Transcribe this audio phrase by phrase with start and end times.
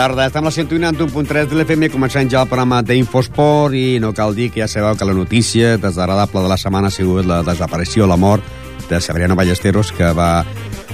[0.00, 0.26] tarda.
[0.26, 4.46] Estem a la 101.3 de l'FM, començant ja el programa d'Infosport i no cal dir
[4.48, 8.16] que ja sabeu que la notícia desagradable de la setmana ha sigut la desaparició, la
[8.16, 8.40] mort
[8.88, 10.46] de Severiano Ballesteros, que va,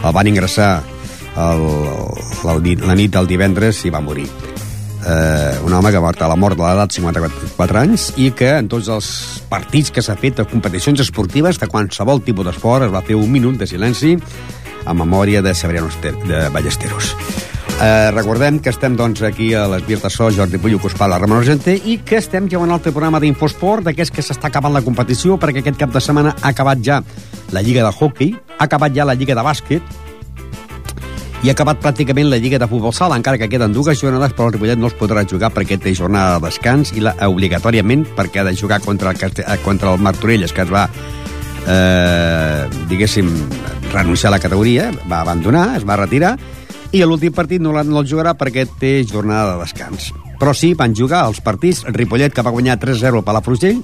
[0.02, 0.82] el van ingressar
[1.38, 1.62] el,
[2.42, 4.26] la, la nit del divendres i va morir.
[5.06, 8.56] Eh, un home que va a la mort de l'edat de 54 anys i que
[8.58, 9.10] en tots els
[9.46, 13.30] partits que s'ha fet de competicions esportives de qualsevol tipus d'esport es va fer un
[13.30, 14.16] minut de silenci
[14.82, 17.14] a memòria de Severiano de Ballesteros.
[17.78, 21.18] Eh, recordem que estem doncs, aquí a les Vies de So, Jordi Puyo, Cospal, la
[21.20, 25.36] Ramon Argenter, i que estem llevant el programa d'Infosport, d'aquests que s'està acabant la competició,
[25.36, 27.02] perquè aquest cap de setmana ha acabat ja
[27.52, 29.92] la Lliga de Hockey, ha acabat ja la Lliga de Bàsquet,
[31.44, 34.48] i ha acabat pràcticament la Lliga de Futbol Sala, encara que queden dues jornades, però
[34.48, 38.40] el Ripollet no es podrà jugar perquè té jornada de descans i la, obligatòriament perquè
[38.40, 40.88] ha de jugar contra el, eh, contra el Martorelles, que es va,
[41.68, 43.28] eh, diguéssim,
[43.92, 46.38] renunciar a la categoria, va abandonar, es va retirar,
[46.96, 50.10] i l'últim partit no, el jugarà perquè té jornada de descans.
[50.40, 53.80] Però sí, van jugar els partits, Ripollet, que va guanyar 3-0 per la Frugell,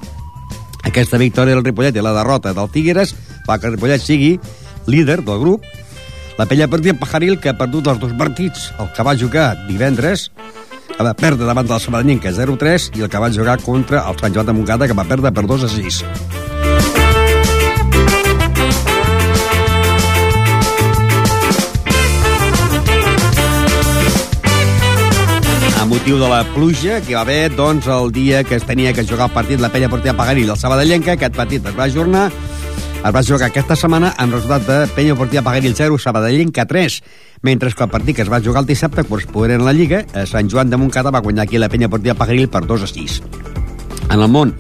[0.82, 3.14] aquesta victòria del Ripollet i la derrota del Figueres
[3.46, 4.34] fa que el Ripollet sigui
[4.86, 5.64] líder del grup.
[6.38, 10.30] La Pella Partida Pajaril, que ha perdut els dos partits, el que va jugar divendres,
[10.92, 14.34] que va perdre davant del Sabadellenca 0-3 i el que va jugar contra el Sant
[14.34, 16.41] Joan de Montcada, que va perdre per 2-6.
[26.03, 29.28] Motiu de la pluja que va haver doncs, el dia que es tenia que jugar
[29.28, 31.12] el partit la Pella Portilla Pagaril del Sabadellenca.
[31.14, 35.45] Aquest partit es va ajornar es va jugar aquesta setmana amb resultat de Penya Portilla
[35.47, 36.97] Pagaril 0, Sabadellenca 3,
[37.42, 40.27] mentre que el partit que es va jugar el dissabte corresponent en la Lliga, a
[40.27, 43.23] Sant Joan de Montcada va guanyar aquí la Penya Portilla Pagaril per 2 a 6.
[44.11, 44.57] En el món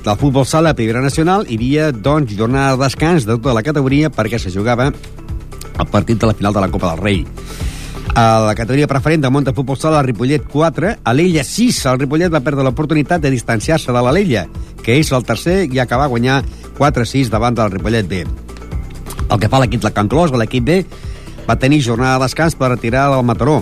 [0.00, 3.66] del futbol sala a Primera Nacional hi havia doncs, jornada de descans de tota la
[3.66, 7.26] categoria perquè se jugava el partit de la final de la Copa del Rei.
[8.14, 11.76] A la categoria preferent de Monta Futbol Sala, el Ripollet 4, a l'Ella 6.
[11.92, 14.48] El Ripollet va perdre l'oportunitat de distanciar-se de l'Alella,
[14.82, 16.40] que és el tercer i acabar a guanyar
[16.78, 18.24] 4-6 davant del Ripollet B.
[19.30, 20.80] El que fa l'equip de Can Clos, l'equip B,
[21.46, 23.60] va tenir jornada de descans per retirar del Mataró.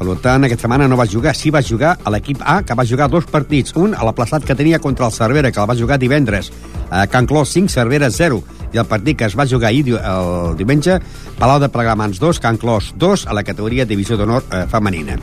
[0.00, 1.36] Per tant, aquesta setmana no va jugar.
[1.38, 3.76] Sí va jugar a l'equip A, que va jugar dos partits.
[3.78, 6.50] Un a la plaçat que tenia contra el Cervera, que el va jugar divendres.
[6.90, 8.42] A Can Clos 5, Cervera 0
[8.72, 10.98] i el partit que es va jugar ahir el diumenge,
[11.38, 15.18] Palau de Plegamans 2, Can Clos 2, a la categoria Divisió d'Honor eh, femenina.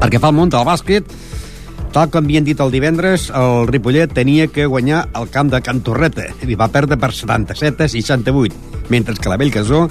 [0.00, 1.08] Perquè fa el món del bàsquet,
[1.94, 5.84] tal com havien dit el divendres, el Ripollet tenia que guanyar el camp de Can
[5.86, 9.86] Torreta i va perdre per 77 a 68, mentre que la Bellcasó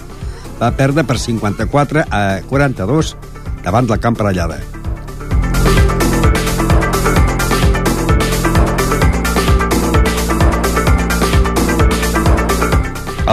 [0.60, 3.18] va perdre per 54 a 42
[3.64, 4.83] davant del camp Parellada.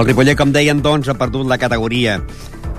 [0.01, 2.15] El Ripollet, com deien, doncs, ha perdut la categoria.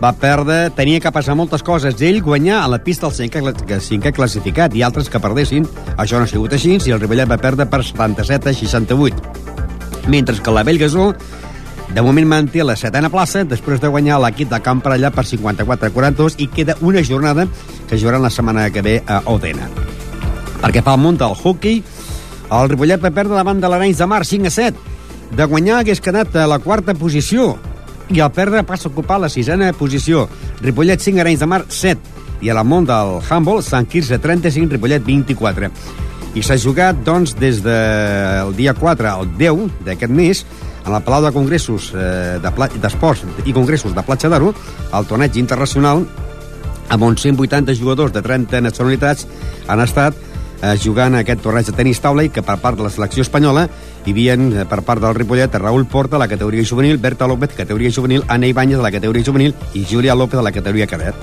[0.02, 2.00] Va perdre, tenia que passar moltes coses.
[2.02, 3.44] Ell guanyar a la pista el cinquè,
[3.86, 5.68] cinquè classificat i altres que perdessin.
[6.02, 10.10] Això no ha sigut així, si el Ripollet va perdre per 77 a 68.
[10.10, 11.12] Mentre que la Bellgasó
[11.94, 15.28] de moment manté la setena plaça després de guanyar l'equip de Camp per allà per
[15.30, 17.46] 54 a 42 i queda una jornada
[17.86, 19.70] que jugaran la setmana que ve a Odena.
[20.64, 21.84] Perquè fa el munt del hockey,
[22.50, 24.91] el Ripollet va perdre davant de l'Arenys de Mar 5 a 7
[25.36, 27.56] de guanyar hagués quedat a la quarta posició
[28.12, 30.28] i al perdre passa a ocupar la sisena posició.
[30.62, 34.75] Ripollet 5, Arenys de Mar 7 i a la món del handball, Sant Quirze 35,
[34.75, 35.69] Ripollet 24.
[36.36, 40.44] I s'ha jugat, doncs, des del dia 4 al 10 d'aquest mes
[40.86, 44.52] en el Palau de Congressos eh, d'Esports de i Congressos de Platja d'Aro,
[44.98, 46.03] el torneig internacional
[46.92, 49.28] amb uns 180 jugadors de 30 nacionalitats
[49.68, 52.94] han estat eh, jugant aquest torneig de tenis taula i que per part de la
[52.94, 53.68] selecció espanyola
[54.06, 57.53] hi havia eh, per part del Ripollet Raúl Porta de la categoria juvenil, Berta López,
[57.53, 61.15] categoria juvenil, Anna Ibáñez de la categoria juvenil i Júlia López de la categoria cadet.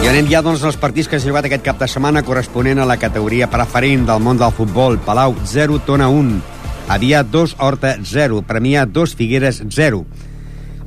[0.00, 2.88] I anem ja doncs, als partits que s'ha jugat aquest cap de setmana corresponent a
[2.88, 4.96] la categoria preferent del món del futbol.
[5.04, 6.40] Palau 0, Tona 1.
[6.88, 8.40] Aviat 2, Horta 0.
[8.48, 10.06] Premià 2, Figueres 0.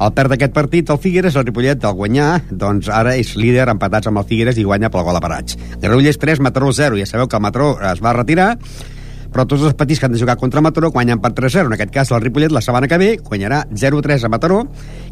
[0.03, 4.09] Al perdre aquest partit, el Figueres, el Ripollet, del guanyar, doncs ara és líder empatats
[4.09, 5.55] amb el Figueres i guanya pel gol a parats.
[5.79, 6.97] Granollers 3, Mataró 0.
[6.99, 8.49] Ja sabeu que el Mataró es va retirar,
[9.31, 11.71] però tots els partits que han de jugar contra Mataró guanyen per 3-0.
[11.71, 14.57] En aquest cas, el Ripollet, la setmana que ve, guanyarà 0-3 a Mataró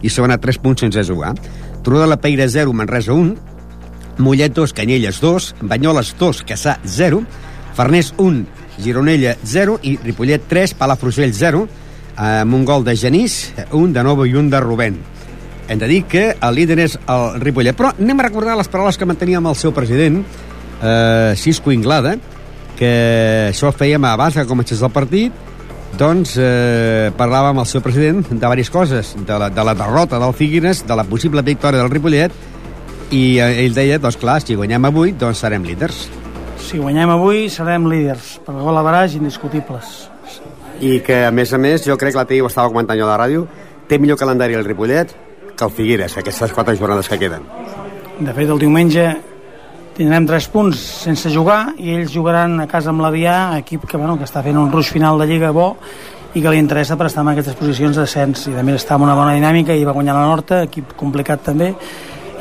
[0.02, 1.38] i se van a 3 punts sense jugar.
[1.86, 3.38] Turó de la Peira 0, Manresa 1,
[4.20, 7.24] Mollet 2, Canyelles 2, Banyoles 2, Caçà 0,
[7.80, 8.44] Farners 1,
[8.84, 11.64] Gironella 0 i Ripollet 3, Palafrugell 0,
[12.16, 14.98] amb un gol de Genís, un de Novo i un de Rubén.
[15.68, 17.78] Hem de dir que el líder és el Ripollet.
[17.78, 20.19] Però anem a recordar les paraules que mantenia amb el seu president,
[20.81, 22.18] eh, Cisco Inglada,
[22.75, 22.92] que
[23.52, 25.31] això fèiem abans que comencés el partit,
[25.98, 30.19] doncs eh, parlava amb el seu president de diverses coses, de la, de la derrota
[30.19, 32.36] del Figueres, de la possible victòria del Ripollet,
[33.12, 36.08] i eh, ell deia, doncs clar, si guanyem avui, doncs serem líders.
[36.62, 40.11] Si guanyem avui, serem líders, per gol a baraj indiscutibles.
[40.81, 43.06] I que, a més a més, jo crec que l'altre dia ho estava comentant jo
[43.06, 43.45] a la ràdio,
[43.88, 45.13] té millor calendari el Ripollet
[45.56, 47.45] que el Figueres, aquestes quatre jornades que queden.
[48.19, 49.06] De fet, el diumenge
[49.98, 54.18] tindrem tres punts sense jugar i ells jugaran a casa amb l'Avià, equip que, bueno,
[54.18, 55.75] que està fent un ruix final de Lliga bo
[56.33, 59.06] i que li interessa per estar en aquestes posicions d'ascens i a més està en
[59.06, 61.74] una bona dinàmica i va guanyar la Norta, equip complicat també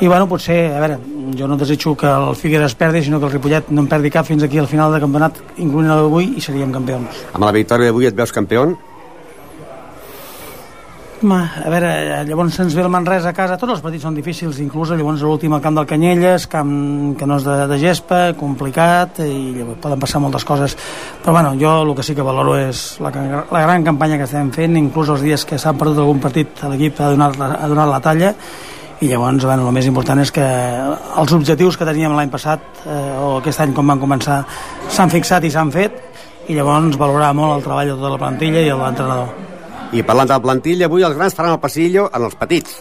[0.01, 0.97] i bueno, potser, a veure,
[1.37, 4.25] jo no desitjo que el Figueres perdi, sinó que el Ripollet no en perdi cap
[4.25, 7.27] fins aquí al final del campionat, incloent l'avui, i seríem campions.
[7.35, 8.65] Amb la victòria d'avui et veus campió?
[11.21, 11.89] Ma, a veure,
[12.25, 15.53] llavors se'ns ve el Manresa a casa, tots els petits són difícils, inclús llavors l'últim
[15.53, 16.71] al camp del Canyelles, camp
[17.19, 20.73] que no és de, de gespa, complicat, i llavors poden passar moltes coses.
[21.21, 24.49] Però bueno, jo el que sí que valoro és la, la gran campanya que estem
[24.55, 28.01] fent, inclús els dies que s'han perdut algun partit l'equip ha, donat, ha donat la
[28.01, 28.33] talla,
[29.01, 32.97] i llavors bueno, el més important és que els objectius que teníem l'any passat eh,
[33.17, 34.43] o aquest any com van començar
[34.93, 35.97] s'han fixat i s'han fet
[36.47, 39.33] i llavors valorar molt el treball de tota la plantilla i de l'entrenador.
[39.91, 42.77] I parlant de la plantilla, avui els grans faran el passillo en els petits.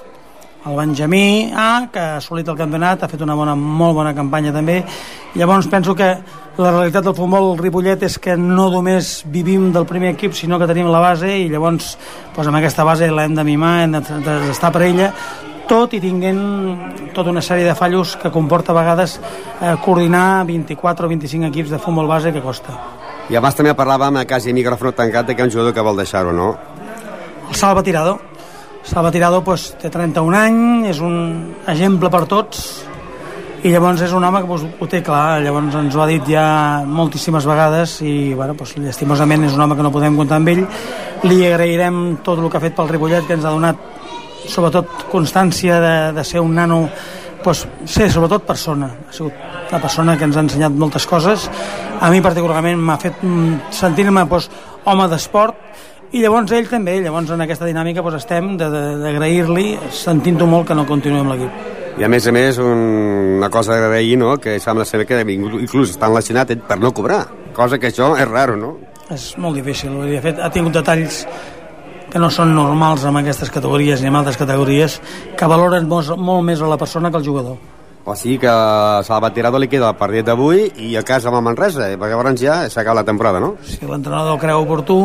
[0.68, 4.52] El Benjamí A, que ha assolit el campionat, ha fet una bona, molt bona campanya
[4.52, 4.82] també.
[5.40, 6.10] Llavors penso que
[6.60, 10.68] la realitat del futbol Ripollet és que no només vivim del primer equip, sinó que
[10.68, 11.94] tenim la base i llavors
[12.36, 15.14] doncs, amb aquesta base l'hem de mimar, hem d'estar per ella,
[15.70, 16.40] tot i tinguent
[17.14, 21.70] tota una sèrie de fallos que comporta a vegades eh, coordinar 24 o 25 equips
[21.70, 22.74] de futbol base que costa.
[23.30, 26.34] I abans també parlàvem a quasi micròfon tancat de que un jugador que vol deixar-ho,
[26.34, 26.56] no?
[27.50, 28.18] el Salva Tirado.
[28.82, 31.16] Salva Tirado pues, té 31 anys, és un
[31.68, 32.64] exemple per tots
[33.60, 36.30] i llavors és un home que pues, ho té clar, llavors ens ho ha dit
[36.32, 36.44] ja
[36.86, 40.64] moltíssimes vegades i bueno, pues, llastimosament és un home que no podem comptar amb ell
[41.28, 43.99] li agrairem tot el que ha fet pel Ripollet que ens ha donat
[44.46, 46.82] sobretot constància de, de ser un nano
[47.44, 49.34] pues, ser sobretot persona ha sigut
[49.70, 51.48] una persona que ens ha ensenyat moltes coses
[52.00, 54.50] a mi particularment m'ha fet mm, sentir-me pues,
[54.84, 55.68] home d'esport
[56.10, 60.82] i llavors ell també, llavors en aquesta dinàmica doncs estem d'agrair-li sentint-ho molt que no
[60.88, 61.68] continuem l'equip.
[62.00, 62.80] I a més a més, un,
[63.36, 67.20] una cosa d'agrair, no?, que sembla ser que inclús està enlaixinat per no cobrar,
[67.54, 68.72] cosa que això és raro, no?
[69.10, 71.22] És molt difícil, vull dir, de fet, ha tingut detalls
[72.10, 75.00] que no són normals en aquestes categories ni en altres categories,
[75.38, 77.60] que valoren molt, molt més a la persona que al jugador.
[78.04, 81.38] O sigui que a Salva Tirado li queda el partit d'avui i a casa amb
[81.38, 83.54] el Manresa, perquè llavors ja s'acaba la temporada, no?
[83.62, 84.98] Si l'entrenador creu oportú,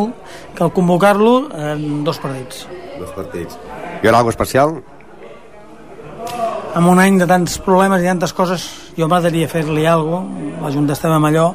[0.56, 2.66] cal convocar-lo en dos partits.
[2.98, 3.60] Dos partits.
[4.01, 4.80] I ara alguna especial?
[6.75, 8.63] En un any de tants problemes i tantes coses,
[8.98, 11.45] jo m'agradaria fer-li alguna cosa, la Junta estem amb allò,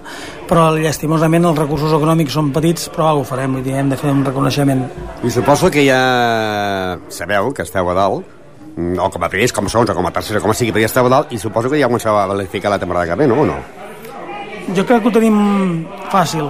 [0.49, 4.15] però llastimosament els recursos econòmics són petits, però ho farem, vull dir, hem de fer
[4.15, 4.81] un reconeixement.
[5.21, 6.01] I suposo que ja
[7.13, 8.25] sabeu que esteu a dalt,
[8.81, 10.73] o com a primers, com a segons, o com a tercers, o com a sigui,
[10.73, 13.29] però ja estava dalt, i suposo que ja començava a verificar la temporada que ve,
[13.29, 13.43] no?
[13.43, 13.59] O no?
[14.73, 15.37] Jo crec que ho tenim
[16.09, 16.49] fàcil.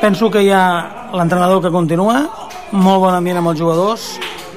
[0.00, 2.22] Penso que hi ha l'entrenador que continua,
[2.72, 4.14] molt bon ambient amb els jugadors,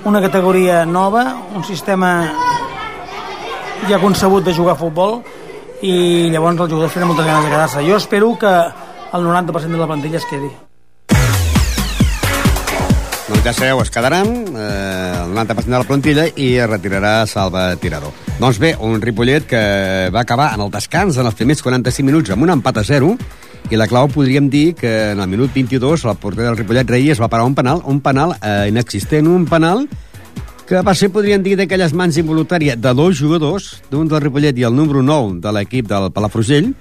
[0.08, 1.26] una categoria nova,
[1.56, 2.30] un sistema
[3.90, 5.22] ja concebut de jugar a futbol,
[5.82, 7.84] i llavors els jugadors tenen moltes ganes de quedar-se.
[7.86, 8.54] Jo espero que
[9.14, 10.50] el 90% de la plantilla es quedi.
[13.28, 17.74] Doncs ja sabeu, es quedaran eh, el 90% de la plantilla i es retirarà Salva
[17.76, 18.16] Tirador.
[18.40, 19.62] Doncs bé, un Ripollet que
[20.14, 23.12] va acabar en el descans en els primers 45 minuts amb un empat a 0
[23.68, 27.20] i la clau podríem dir que en el minut 22 el porter del Ripollet Reyes
[27.20, 29.90] va parar un penal, un penal eh, inexistent, un penal
[30.68, 34.68] que va ser, podríem dir, d'aquelles mans involuntàries de dos jugadors, d'un del Ripollet i
[34.68, 36.74] el número 9 de l'equip del Palafrugell,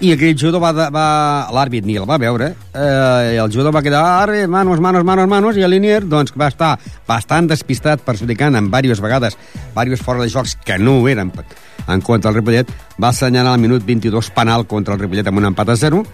[0.00, 1.06] i aquell jugador va, va
[1.54, 5.58] l'àrbit ni el va veure eh, i el jugador va quedar manos, manos, manos, manos
[5.58, 6.76] i el Linier doncs, va estar
[7.08, 9.36] bastant despistat perjudicant en diverses vegades
[9.74, 12.70] diversos fora de jocs que no ho eren en contra del Ripollet
[13.02, 16.04] va assenyalar al minut 22 penal contra el Ripollet amb un empat a 0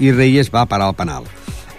[0.00, 1.24] i Reyes va parar el penal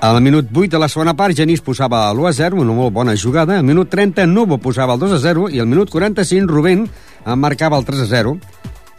[0.02, 3.16] al minut 8 de la segona part, Genís posava l'1 a 0, una molt bona
[3.16, 3.60] jugada.
[3.60, 6.88] Al minut 30, Nubo posava el 2 a 0 i al minut 45, Rubén
[7.38, 8.40] marcava el 3 a 0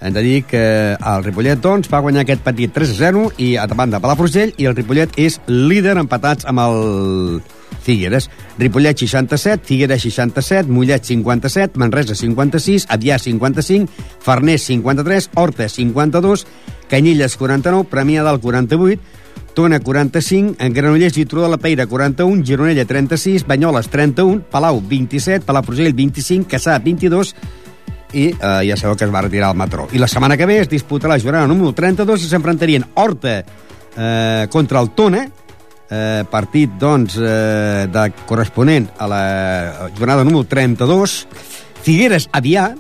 [0.03, 0.63] hem de dir que
[0.99, 4.75] el Ripollet, doncs, va guanyar aquest petit 3-0 i a davant de Palafrugell i el
[4.75, 7.41] Ripollet és líder empatats amb el
[7.83, 8.29] Figueres.
[8.59, 16.47] Ripollet 67, Figueres 67, Mollet 57, Manresa 56, Avià 55, Farners 53, Horta 52,
[16.91, 19.01] Canyilles 49, Premià del 48,
[19.55, 24.81] Tona 45, en Granollers i Turó de la Peira 41, Gironella 36, Banyoles 31, Palau
[24.81, 27.35] 27, Palafrugell 25, Caçà 22,
[28.13, 29.89] i eh, ja sabeu que es va retirar el Matró.
[29.93, 34.47] I la setmana que ve es disputa la jornada número 32 i s'enfrontarien Horta eh,
[34.53, 35.27] contra el Tona,
[35.93, 39.25] eh, partit doncs, eh, de corresponent a la
[39.99, 41.27] jornada número 32,
[41.83, 42.73] Figueres, Avià,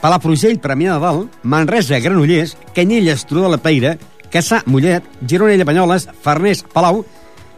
[0.00, 3.98] Palafrugell, Premià de Dalt, Manresa, Granollers, Canyelles, Turó de la Peira,
[4.32, 7.04] Caçà, Mollet, Gironella, Banyoles, Farners, Palau,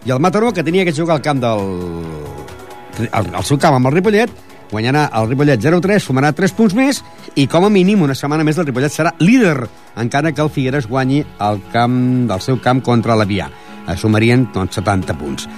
[0.07, 1.75] i el Mataró, que tenia que jugar al camp del...
[3.11, 4.33] al, al seu camp amb el Ripollet,
[4.71, 7.03] guanyarà el Ripollet 0-3, sumarà 3 punts més,
[7.35, 9.67] i com a mínim una setmana més el Ripollet serà líder,
[10.01, 11.99] encara que el Figueres guanyi el camp
[12.31, 13.51] del seu camp contra l'Avià.
[13.89, 15.49] Eh, sumarien doncs, 70 punts.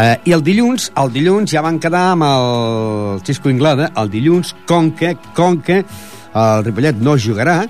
[0.00, 4.54] Eh, I el dilluns, el dilluns ja van quedar amb el Xisco Inglada, el dilluns,
[4.66, 7.60] com que, com que el Ripollet no jugarà,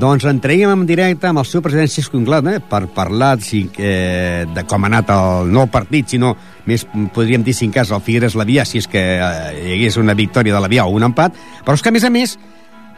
[0.00, 4.62] doncs entreguem en directe amb el seu president Xisco Inglada per parlar si, eh, de
[4.64, 6.32] com ha anat el nou partit, sinó
[6.64, 9.98] més podríem dir si en cas el Figueres l'Avià, si és que eh, hi hagués
[10.00, 12.38] una victòria de l'Avià o un empat, però és que a més a més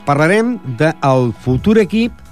[0.07, 2.23] parlarem del futur equip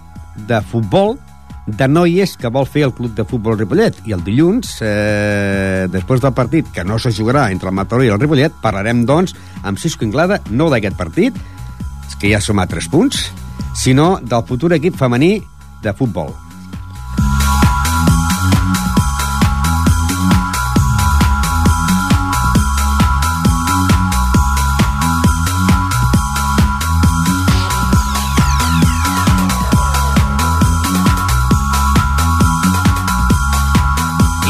[0.47, 1.19] de futbol
[1.67, 3.99] de noies que vol fer el club de futbol Ripollet.
[4.07, 8.09] I el dilluns, eh, després del partit, que no se jugarà entre el Mataró i
[8.09, 11.35] el Ripollet, parlarem, doncs, amb Cisco Inglada, no d'aquest partit,
[12.21, 13.31] que ja som a 3 punts,
[13.75, 15.41] sinó del futur equip femení
[15.83, 16.33] de futbol.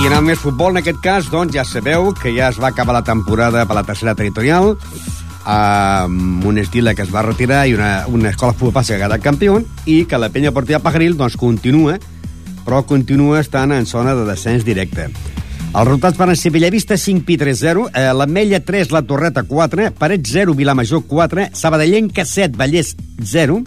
[0.00, 2.94] I anant més futbol, en aquest cas, doncs ja sabeu que ja es va acabar
[2.96, 4.78] la temporada per la tercera territorial,
[5.44, 9.06] amb un estila que es va retirar i una, una escola futbol passa que ha
[9.08, 11.98] quedat campió, i que la penya portiva Pajaril doncs, continua,
[12.64, 15.08] però continua estant en zona de descens directe.
[15.70, 19.92] Els resultats van ser Bellavista 5, Pi 3, 0, eh, l'Ametlla 3, la Torreta 4,
[19.98, 23.60] Paret 0, Vilamajor 4, Sabadellenca 7, Vallès 0,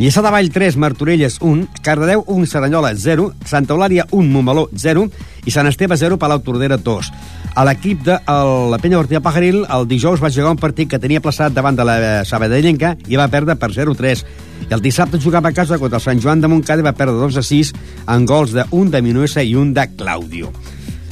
[0.00, 5.10] Lliçà de Vall 3, Martorelles 1, Cardedeu 1, Saranyola 0, Santa Eulària 1, Montmeló 0
[5.44, 7.10] i Sant Esteve 0, Palau Tordera 2.
[7.54, 11.00] A l'equip de el, la Penya Ortilla Pajaril el dijous va jugar un partit que
[11.02, 14.24] tenia plaçat davant de la Sabadellenca i va perdre per 0-3.
[14.68, 17.18] I el dissabte jugava a casa contra el Sant Joan de Montcada i va perdre
[17.18, 17.72] 2-6
[18.06, 20.52] en gols de un de Minuesa i un de Claudio.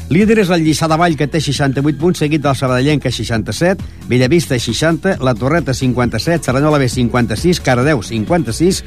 [0.09, 4.57] Líder és el Lliçà de Vall, que té 68 punts, seguit del Sabadellenca, 67, Bellavista,
[4.57, 8.79] 60, La Torreta, 57, Serranyola B, 56, Cardeu, 56,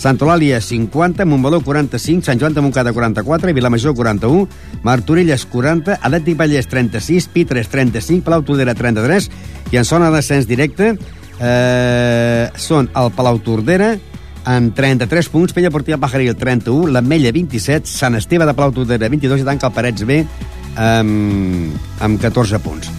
[0.00, 4.48] Sant Eulàlia, 50, Montmeló, 45, Sant Joan de Montcada, 44, Vilamajor, 41,
[4.82, 9.28] Martorelles, 40, Atlètic Vallès, 36, Pitres, 35, Palau Tordera, 33,
[9.76, 13.92] i en zona d'ascens directe eh, són el Palau Tordera,
[14.48, 19.44] amb 33 punts, Pella Portiva Pajaril 31, l'Ametlla 27, Sant Esteve de Palau Tordera 22
[19.44, 20.24] i tanca el Parets B
[20.76, 22.90] amb, amb 14 punts.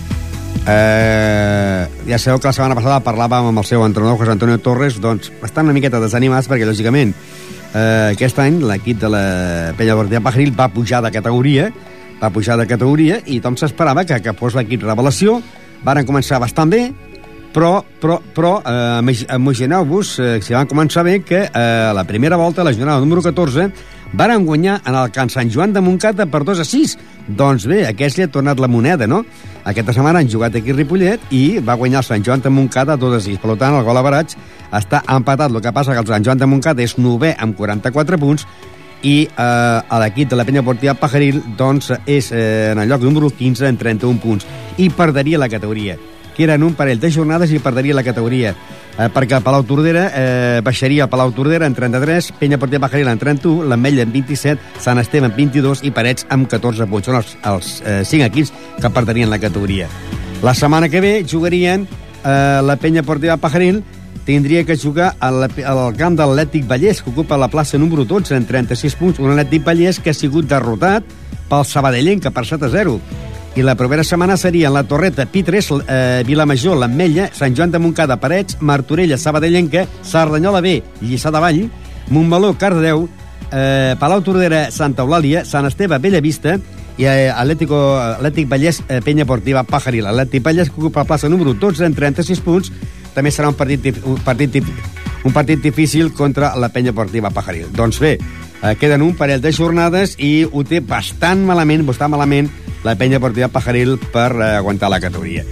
[0.64, 5.00] Eh, ja sabeu que la setmana passada parlàvem amb el seu entrenador, José Antonio Torres,
[5.04, 7.12] doncs estan una miqueta desanimats perquè, lògicament,
[7.74, 9.26] eh, aquest any l'equip de la
[9.78, 11.68] Penya Bordia Pajaril va pujar de categoria,
[12.22, 15.42] va pujar de categoria i tothom s'esperava que, que fos l'equip revelació.
[15.84, 16.86] Varen començar bastant bé,
[17.54, 22.64] però, però, però eh, imagineu-vos, eh, si van començar bé, que eh, la primera volta,
[22.64, 23.68] la jornada número 14,
[24.14, 26.98] varen guanyar en el Can Sant Joan de Montcata per 2 a 6.
[27.28, 29.24] Doncs bé, aquest li ha tornat la moneda, no?
[29.64, 33.18] Aquesta setmana han jugat aquí Ripollet i va guanyar el Sant Joan de Montcata 2
[33.18, 33.42] a 6.
[33.42, 34.38] Per tant, el gol a baratge
[34.72, 35.52] està empatat.
[35.52, 38.48] El que passa que el Sant Joan de Montcata és 9 amb 44 punts
[39.04, 43.30] i eh, l'equip de la penya portiva Pajaril doncs, és eh, en el lloc número
[43.30, 44.48] 15 en 31 punts
[44.80, 45.98] i perderia la categoria
[46.34, 48.56] que eren un parell de jornades i perderia la categoria
[48.98, 53.68] eh, perquè Palau Tordera eh, baixaria Palau Tordera en 33, Penya Portia Bajaril en 31,
[53.70, 57.10] l'Ametlla en 27, Sant Esteve en 22 i Parets amb 14 punts.
[57.10, 59.90] Són els, els eh, 5 equips que perderien la categoria.
[60.44, 63.84] La setmana que ve jugarien eh, la Penya Portiva Pajaril
[64.26, 68.38] tindria que jugar al, al camp de l'Atlètic Vallès, que ocupa la plaça número 12
[68.38, 69.20] en 36 punts.
[69.20, 71.04] Un Atlètic Vallès que ha sigut derrotat
[71.50, 72.98] pel Sabadellenca per 7 a 0
[73.56, 78.18] i la propera setmana serien la Torreta, Pitres, eh, Vilamajor, l'Ametlla, Sant Joan de Montcada,
[78.18, 81.70] Parets, Martorella, Sabadellenca, Sardanyola B, Lliçà de Vall,
[82.10, 83.08] Montmeló, Cardedeu,
[83.52, 86.58] eh, Palau Tordera, Santa Eulàlia, Sant Esteve, Bellavista
[86.98, 90.08] i eh, Atlético, Atlètic Vallès, eh, Penya Portiva, Pajaril.
[90.08, 92.72] Atlètic Vallès que ocupa la plaça número 12 en 36 punts.
[93.14, 94.64] També serà un partit, un partit,
[95.24, 97.70] un partit difícil contra la Penya Portiva Pajaril.
[97.72, 98.18] Doncs bé,
[98.64, 102.50] eh, queden un parell de jornades i ho té bastant malament, bastant malament,
[102.84, 105.44] la penya portiva Pajaril per eh, aguantar la categoria.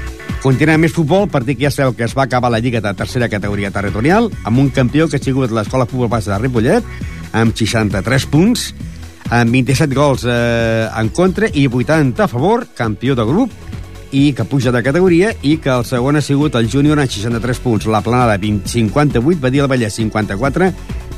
[0.41, 3.29] Continuem més futbol, partit que ja sabeu que es va acabar la Lliga de tercera
[3.29, 6.87] categoria territorial, amb un campió que ha sigut l'Escola Futbol Base de Ripollet,
[7.37, 8.71] amb 63 punts,
[9.29, 13.53] amb 27 gols eh, en contra i 80 a favor, campió de grup,
[14.11, 17.61] i que puja de categoria, i que el segon ha sigut el júnior amb 63
[17.63, 17.87] punts.
[17.87, 20.71] La planada 20, 58, Badia del Vallès 54,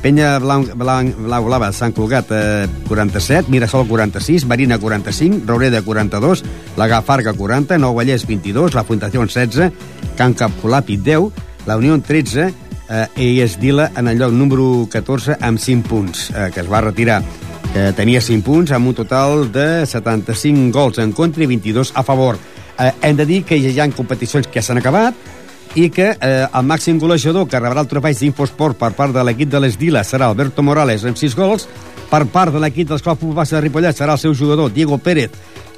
[0.04, 6.44] Penya Blanc, Blanc, Blau Blava, Sant Cugat, eh, 47, Mirasol 46, Marina 45, Roureda 42,
[6.76, 9.72] la Gafarga 40, Nou Vallès 22, la Fundació 16,
[10.18, 11.32] Can Capolapi 10,
[11.64, 12.52] la Unió 13,
[12.90, 16.68] eh, i es Dila en el lloc número 14 amb 5 punts, eh, que es
[16.68, 17.22] va retirar.
[17.74, 22.02] Eh, tenia 5 punts amb un total de 75 gols en contra i 22 a
[22.02, 22.36] favor.
[22.78, 25.14] Eh, hem de dir que hi ha competicions que s'han acabat,
[25.74, 29.50] i que eh, el màxim golejador que rebrà el trofeig d'Infosport per part de l'equip
[29.50, 31.66] de les Dila serà Alberto Morales amb 6 gols,
[32.10, 35.32] per part de l'equip dels Club Futbol de Ripollet serà el seu jugador Diego Pérez,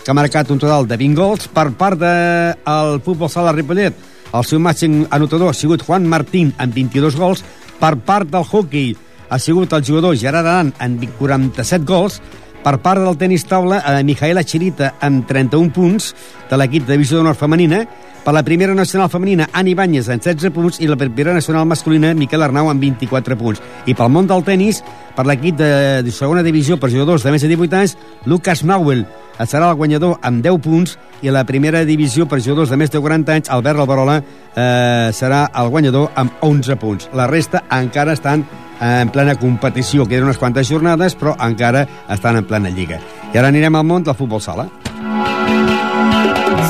[0.04, 3.96] que ha marcat un total de 20 gols, per part del de, Futbol Sala Ripollet
[4.36, 7.44] el seu màxim anotador ha sigut Juan Martín amb 22 gols,
[7.80, 8.96] per part del hockey
[9.30, 12.20] ha sigut el jugador Gerard Aran amb 47 gols,
[12.66, 16.12] per part del tenis taula, eh, Mijaela Chirita amb 31 punts
[16.50, 17.84] de l'equip de divisió d'honor femenina,
[18.26, 22.10] per la primera nacional femenina, Ani Banyes, amb 16 punts, i la primera nacional masculina,
[22.18, 23.60] Miquel Arnau, amb 24 punts.
[23.86, 24.80] I pel món del tennis,
[25.14, 25.68] per l'equip de,
[26.02, 27.94] de segona divisió per jugadors de més de 18 anys,
[28.26, 29.04] Lucas Mauel
[29.46, 32.98] serà el guanyador amb 10 punts i la primera divisió per jugadors de més de
[33.04, 37.10] 40 anys, Albert Alvarola, eh, serà el guanyador amb 11 punts.
[37.14, 38.42] La resta encara estan
[38.80, 40.08] en plena competició.
[40.10, 42.98] Queden unes quantes jornades, però encara estan en plena lliga.
[43.30, 44.66] I ara anirem al món del futbol sala.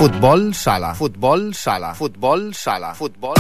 [0.06, 0.94] Futbol sala.
[0.94, 1.88] Futbol sala.
[1.92, 2.92] Futbol sala.
[2.94, 3.34] Futbol...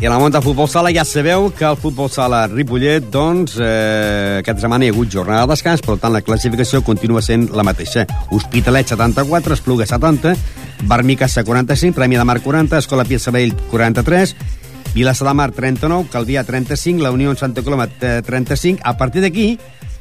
[0.00, 3.58] I a la món del futbol sala ja sabeu que el futbol sala Ripollet, doncs,
[3.60, 7.50] eh, aquesta setmana hi ha hagut jornada de descans, per tant la classificació continua sent
[7.52, 8.06] la mateixa.
[8.32, 10.32] Hospitalet 74, Espluga 70,
[10.88, 14.32] Barmicassa 45, Premi de Mar 40, Escola Pia Sabell 43,
[14.94, 18.80] Vilassa de Mar 39, Calvià 35, la Unió Santa Coloma 35.
[18.80, 19.58] Eh, a partir d'aquí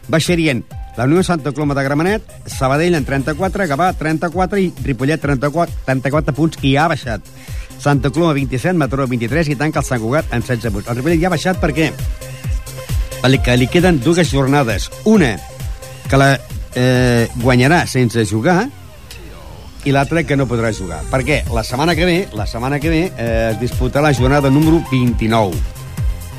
[0.10, 0.66] baixarien
[0.98, 6.36] la Unió Santa Coloma de Gramenet, Sabadell en 34, Gavà 34 i Ripollet 34, 34
[6.36, 7.24] punts i ha baixat.
[7.80, 10.90] Santa Coloma 27, Mataró 23 i tanca el Sant Cugat en 16 punts.
[10.90, 11.94] El Ripollet ja ha baixat perquè
[13.46, 14.90] que li queden dues jornades.
[15.06, 15.38] Una,
[16.10, 16.34] que la
[16.76, 18.66] eh, guanyarà sense jugar
[19.86, 21.06] i l'altra que no podrà jugar.
[21.08, 21.44] Per què?
[21.56, 25.79] La setmana que ve, la setmana que ve eh, es disputarà la jornada número 29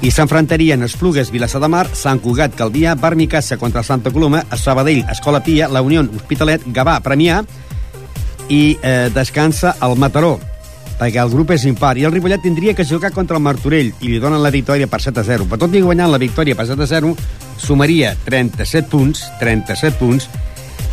[0.01, 5.43] i s'enfrontarien Esplugues, Vilassar de Mar, Sant Cugat, Calvià, Barmicassa contra Santa Coloma, Sabadell, Escola
[5.45, 7.43] Pia, La Unió, Hospitalet, Gavà, Premià
[8.49, 10.39] i eh, descansa el Mataró
[11.01, 14.11] perquè el grup és impar, i el Ripollet tindria que jugar contra el Martorell, i
[14.11, 15.47] li donen la victòria per 7 a 0.
[15.49, 17.15] Per tot i guanyant la victòria per 7 a 0,
[17.57, 20.29] sumaria 37 punts, 37 punts,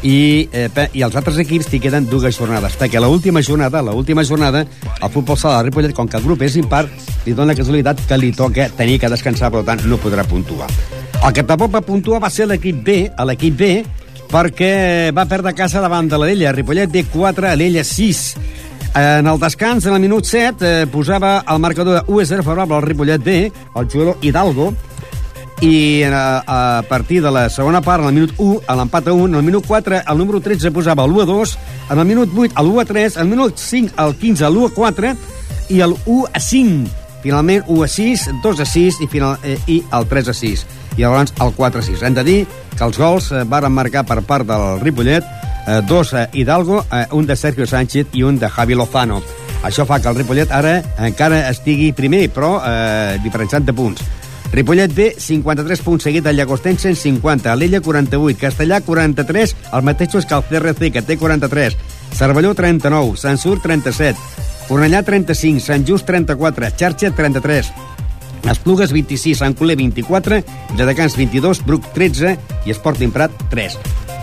[0.03, 4.65] i, eh, i els altres equips t'hi queden dues jornades, perquè l'última jornada, l'última jornada,
[5.01, 6.85] el futbol sala de Ripollet, com que el grup és impar,
[7.25, 10.69] li dona la casualitat que li toca tenir que descansar, per tant, no podrà puntuar.
[11.23, 13.71] El que tampoc va puntuar va ser l'equip B, a l'equip B,
[14.31, 16.53] perquè va perdre casa davant de l'Ella.
[16.55, 18.23] Ripollet B 4, l'Ella 6.
[18.97, 22.85] En el descans, en el minut 7, eh, posava el marcador de 1-0 favorable al
[22.85, 24.73] Ripollet B, el jugador Hidalgo,
[25.61, 29.07] i a, eh, a partir de la segona part, en el minut 1, a l'empat
[29.07, 31.57] a 1, en el minut 4, el número 13 posava l'1 a 2,
[31.89, 34.71] en el minut 8, el 1 a 3, en el minut 5, el 15, l'1
[34.71, 35.15] a 4,
[35.69, 36.89] i el 1 a 5.
[37.23, 40.65] Finalment, 1 a 6, 2 a 6 i, final, eh, i el 3 a 6.
[40.97, 42.03] I llavors el 4 a 6.
[42.03, 42.37] Hem de dir
[42.77, 45.25] que els gols eh, varen marcar per part del Ripollet
[45.67, 49.21] eh, dos a Hidalgo, eh, un de Sergio Sánchez i un de Javi Lozano.
[49.65, 54.05] Això fa que el Ripollet ara encara estigui primer, però eh, diferenciant de punts.
[54.51, 60.25] Ripollet B, 53 punts seguit al Llagostense en 50, l'Ella 48, Castellà 43, el mateix
[60.25, 61.75] que el CRC, que té 43,
[62.15, 64.17] Cervelló 39, Sant Sur 37,
[64.67, 67.71] Cornellà 35, Sant Just 34, Xarxa 33,
[68.47, 70.43] Esplugues 26, Sant Coler 24,
[70.77, 73.77] Lledecans 22, Bruc 13 i Esporting Prat 3.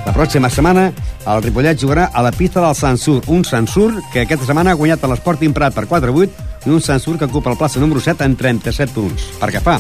[0.05, 0.91] La pròxima setmana
[1.25, 5.05] el Ripollet jugarà a la pista del Sansur, un Sansur que aquesta setmana ha guanyat
[5.05, 8.37] a l'Esporting Prat per 4-8 i un Sansur que ocupa el plaça número 7 en
[8.37, 9.31] 37 punts.
[9.41, 9.79] Per què fa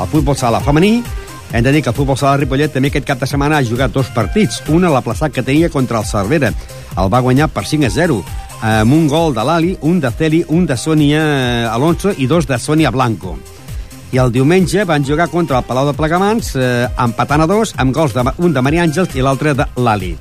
[0.00, 1.02] el futbol sala femení,
[1.52, 3.92] hem de dir que el futbol sala Ripollet també aquest cap de setmana ha jugat
[3.94, 4.62] dos partits.
[4.68, 6.50] Un a la plaça que tenia contra el Cervera.
[6.98, 8.22] El va guanyar per 5 a 0
[8.64, 11.24] amb un gol de l'Ali, un de Celi, un de Sonia
[11.72, 13.36] Alonso i dos de Sonia Blanco.
[14.14, 17.94] I el diumenge van jugar contra el Palau de Plegamans, eh, empatant a dos, amb
[17.94, 20.14] gols de, un de Maria Àngels i l'altre de l'Ali.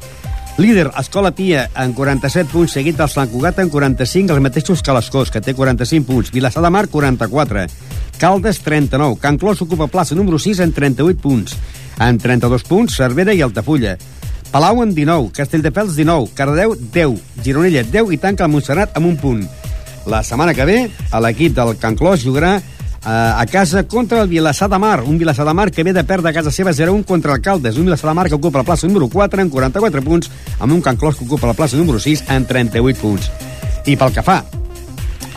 [0.55, 4.93] Líder, Escola Pia, en 47 punts, seguit del Sant Cugat en 45, els mateixos que
[4.93, 6.29] l'Escós, que té 45 punts.
[6.31, 7.63] Vilassar de Mar, 44.
[8.21, 9.17] Caldes, 39.
[9.19, 11.57] Can Clos ocupa plaça número 6 en 38 punts.
[11.99, 13.97] En 32 punts, Cervera i Altafulla.
[14.53, 19.17] Palau en 19, Castelldefels 19, Cardedeu 10, Gironella 10 i tanca el Montserrat amb un
[19.17, 19.41] punt.
[20.05, 20.79] La setmana que ve,
[21.25, 22.59] l'equip del Can Clos jugarà
[23.05, 26.31] a casa contra el Vilassar de Mar, un Vilassar de Mar que ve de perdre
[26.31, 29.09] a casa seva 0-1 contra Alcaldes, un Vilassar de Mar que ocupa la plaça número
[29.09, 32.45] 4 en 44 punts, amb un Can Clos que ocupa la plaça número 6 en
[32.45, 33.31] 38 punts.
[33.85, 34.43] I pel que fa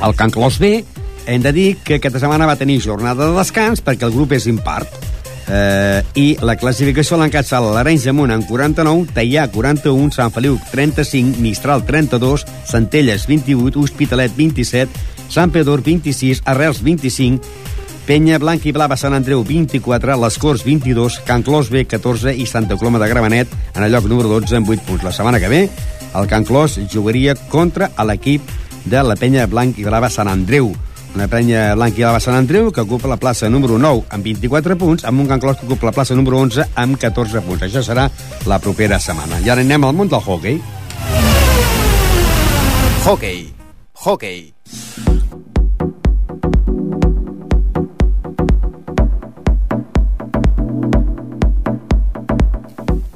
[0.04, 0.84] El Can Clos B,
[1.26, 4.46] hem de dir que aquesta setmana va tenir jornada de descans perquè el grup és
[4.46, 5.06] impart.
[5.46, 10.58] Eh, I la classificació l'ha encaixat l'Arenys de Munt amb 49, Teià 41, Sant Feliu
[10.72, 17.40] 35, Mistral 32, Centelles 28, Hospitalet 27, Sant Pedor 26, Arrels 25,
[18.06, 22.46] Penya Blanc i Blava Sant Andreu 24, Les Corts 22, Can Clos B 14 i
[22.46, 25.02] Santa Coloma de Gramenet en el lloc número 12 amb 8 punts.
[25.02, 25.64] La setmana que ve
[26.14, 28.46] el Can Clos jugaria contra l'equip
[28.86, 30.70] de la Penya Blanc i Blava Sant Andreu.
[31.16, 34.76] Una penya blanca i Blava Sant Andreu que ocupa la plaça número 9 amb 24
[34.76, 37.64] punts, amb un Can Clos que ocupa la plaça número 11 amb 14 punts.
[37.66, 38.06] Això serà
[38.46, 39.40] la propera setmana.
[39.40, 40.60] I ara anem al món del hockey.
[43.06, 43.65] Hockey.
[44.06, 44.54] Hockey.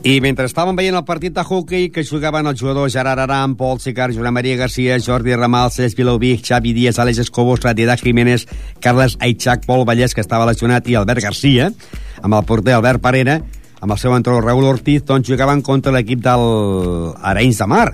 [0.03, 3.79] I mentre estàvem veient el partit de hockey que jugaven els jugadors Gerard Aram, Pol
[3.79, 8.48] Sicar, Joan Maria Garcia, Jordi Ramal, Cesc Vilovic, Xavi Díaz, Àlex Escobos, Ratidat Jiménez,
[8.83, 11.70] Carles Aichac, Pol Vallès, que estava lesionat, i Albert Garcia,
[12.18, 13.38] amb el porter Albert Parera,
[13.79, 17.92] amb el seu entrenador Raúl Ortiz, doncs jugaven contra l'equip del Arenys de Mar.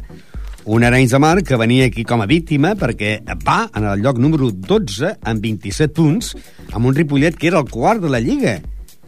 [0.67, 4.17] Un Arenys de Mar que venia aquí com a víctima perquè va en el lloc
[4.19, 6.33] número 12 amb 27 punts,
[6.75, 8.57] amb un Ripollet que era el quart de la Lliga,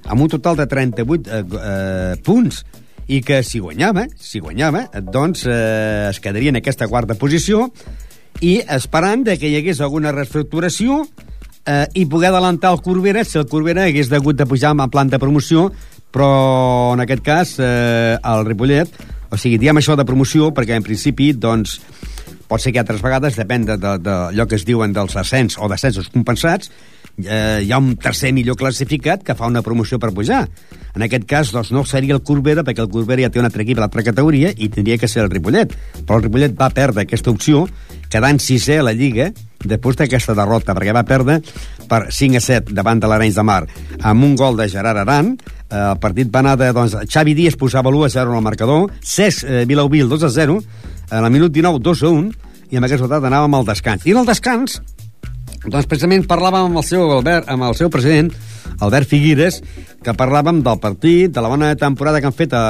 [0.07, 2.62] amb un total de 38 eh, eh, punts.
[3.11, 7.73] I que si guanyava, si guanyava, doncs eh, es quedaria en aquesta quarta posició
[8.44, 11.03] i esperant de que hi hagués alguna reestructuració
[11.66, 15.11] eh, i poder adelantar el Corbera si el Corbera hagués hagut de pujar en plan
[15.11, 15.73] de promoció
[16.14, 20.87] però en aquest cas eh, el Ripollet o sigui, diem això de promoció perquè en
[20.87, 21.79] principi doncs
[22.49, 25.59] pot ser que altres vegades, depèn de, de, de allò que es diuen dels ascens
[25.61, 26.71] o descensos compensats,
[27.25, 30.47] eh, hi ha un tercer millor classificat que fa una promoció per pujar.
[30.97, 33.64] En aquest cas, doncs, no seria el Corbera, perquè el Corbera ja té un altre
[33.67, 35.75] equip a l'altra categoria i tindria que ser el Ripollet.
[36.07, 37.67] Però el Ripollet va perdre aquesta opció,
[38.09, 41.41] quedant sisè a la Lliga, després d'aquesta derrota, perquè va perdre
[41.91, 43.62] per 5 a 7 davant de l'Arenys de Mar,
[44.01, 45.37] amb un gol de Gerard Aran.
[45.71, 46.73] Eh, el partit va anar de...
[46.73, 50.31] Doncs, Xavi Díaz posava l'1 a 0 en el marcador, Cesc eh, Vilauvil 2 a
[50.33, 50.61] 0,
[51.11, 54.07] en el minut 19 2 a 1, i amb aquest resultat anàvem al descans.
[54.07, 54.81] I en el descans,
[55.67, 58.33] doncs precisament parlàvem amb el seu, Albert, amb el seu president,
[58.85, 59.61] Albert Figueres,
[60.05, 62.65] que parlàvem del partit, de la bona temporada que han fet a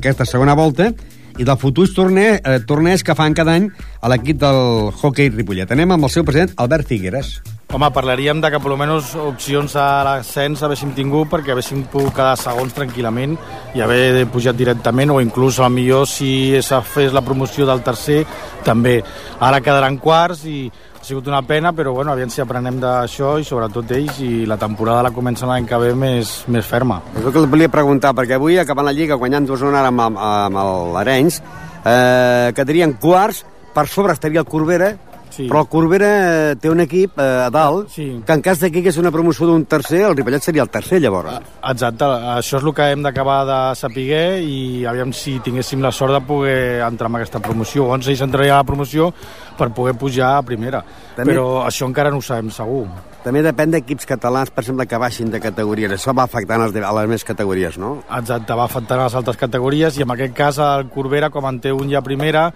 [0.00, 0.90] aquesta segona volta
[1.38, 5.70] i del futurs torner, eh, torners que fan cada any a l'equip del hockey Ripollet.
[5.72, 7.38] Anem amb el seu president, Albert Figueres.
[7.72, 12.34] Home, parlaríem de que per almenys opcions a l'ascens haguéssim tingut perquè haguéssim pogut quedar
[12.36, 13.32] segons tranquil·lament
[13.72, 18.26] i haver pujat directament o inclús a millor si s'ha fes la promoció del tercer
[18.66, 18.98] també.
[19.40, 23.48] Ara quedaran quarts i ha sigut una pena, però bueno, aviam si aprenem d'això i
[23.48, 27.00] sobretot ells i la temporada la comença l'any que ve més, més ferma.
[27.16, 30.04] És el que et volia preguntar, perquè avui acabant la Lliga guanyant 2-1 ara amb,
[30.12, 30.60] amb,
[30.92, 31.40] l'Arenys,
[31.86, 34.92] eh, quedarien quarts, per sobre estaria el Corbera,
[35.32, 35.46] Sí.
[35.48, 38.20] però el Corbera té un equip eh, a dalt Sí.
[38.26, 40.68] que en cas de que hi hagués una promoció d'un tercer, el Ripollet seria el
[40.70, 41.40] tercer, llavors.
[41.70, 46.12] Exacte, això és el que hem d'acabar de saber i aviam si tinguéssim la sort
[46.12, 47.84] de poder entrar en aquesta promoció.
[47.84, 49.12] Llavors ells entrarien a la promoció
[49.56, 50.84] per poder pujar a primera.
[51.16, 52.86] També- Però això encara no ho sabem segur.
[53.22, 55.92] També depèn d'equips catalans, per exemple, que baixin de categories.
[55.92, 58.02] Això va afectant els a les més categories, no?
[58.18, 61.60] Exacte, va afectant a les altres categories i en aquest cas el Corbera, com en
[61.60, 62.52] té un ja primera,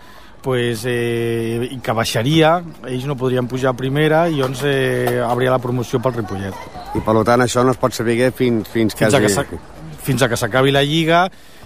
[0.47, 5.51] pues, eh, i que baixaria, ells no podrien pujar a primera i llavors eh, hauria
[5.51, 6.55] la promoció pel Ripollet.
[6.95, 9.35] I per tant això no es pot saber fins, fins que Fins a que hagi-
[9.35, 11.25] s'ac- fins a que s'acabi la Lliga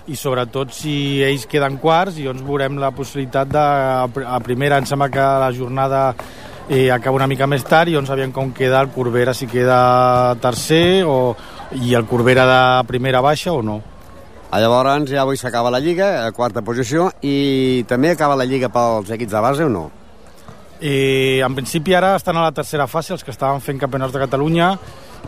[0.08, 3.60] i sobretot si ells queden quarts i llavors veurem la possibilitat de
[4.24, 4.78] a primera.
[4.80, 6.14] Em sembla que la jornada
[6.70, 10.34] eh, acaba una mica més tard i llavors aviam com queda el Corbera si queda
[10.40, 11.36] tercer o,
[11.84, 13.82] i el Corbera de primera baixa o no
[14.50, 19.10] Llavors ja avui s'acaba la Lliga, a quarta posició, i també acaba la Lliga pels
[19.14, 19.84] equips de base o no?
[20.80, 24.22] Eh, en principi ara estan a la tercera fase els que estaven fent campionats de
[24.22, 24.72] Catalunya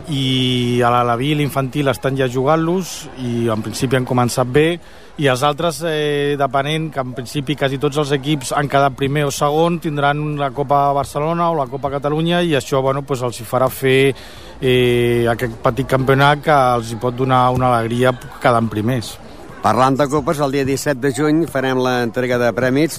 [0.09, 4.79] i a l'Alaví i l'infantil estan ja jugant-los i en principi han començat bé
[5.21, 9.27] i els altres, eh, depenent que en principi quasi tots els equips han quedat primer
[9.27, 13.37] o segon, tindran la Copa Barcelona o la Copa Catalunya i això bueno, pues els
[13.39, 14.13] hi farà fer
[14.59, 19.19] eh, aquest petit campionat que els hi pot donar una alegria quedant primers.
[19.63, 22.97] Parlant de copes, el dia 17 de juny farem l'entrega de prèmits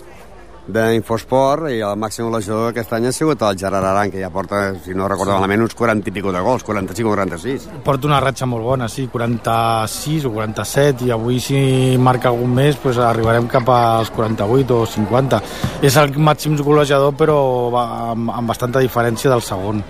[0.65, 4.63] d'Infosport i el màxim golejador aquest any ha sigut el Gerard Aran, que ja porta,
[4.81, 7.67] si no recordo malament, uns 40 i pico de gols, 45 o 46.
[7.85, 11.59] Porta una ratxa molt bona, sí, 46 o 47, i avui si
[12.01, 15.43] marca algun més pues arribarem cap als 48 o 50.
[15.85, 17.37] És el màxim golejador, però
[17.75, 19.85] va, amb, amb bastanta diferència del segon.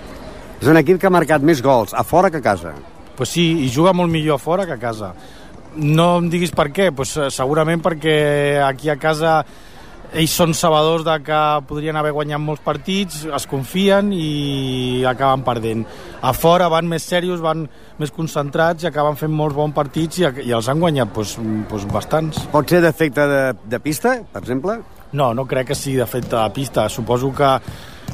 [0.59, 2.73] És un equip que ha marcat més gols a fora que a casa.
[3.15, 5.13] Pues sí, i juga molt millor a fora que a casa.
[5.75, 9.37] No em diguis per què, pues, segurament perquè aquí a casa
[10.13, 11.39] ells són sabedors de que
[11.69, 15.85] podrien haver guanyat molts partits, es confien i acaben perdent.
[16.21, 17.65] A fora van més serios, van
[17.99, 21.37] més concentrats i acaben fent molts bons partits i, i els han guanyat pues,
[21.69, 22.45] pues, bastants.
[22.53, 24.79] Pot ser d'efecte de, de pista, per exemple?
[25.15, 26.89] No, no crec que sigui d'efecte de pista.
[26.91, 27.51] Suposo que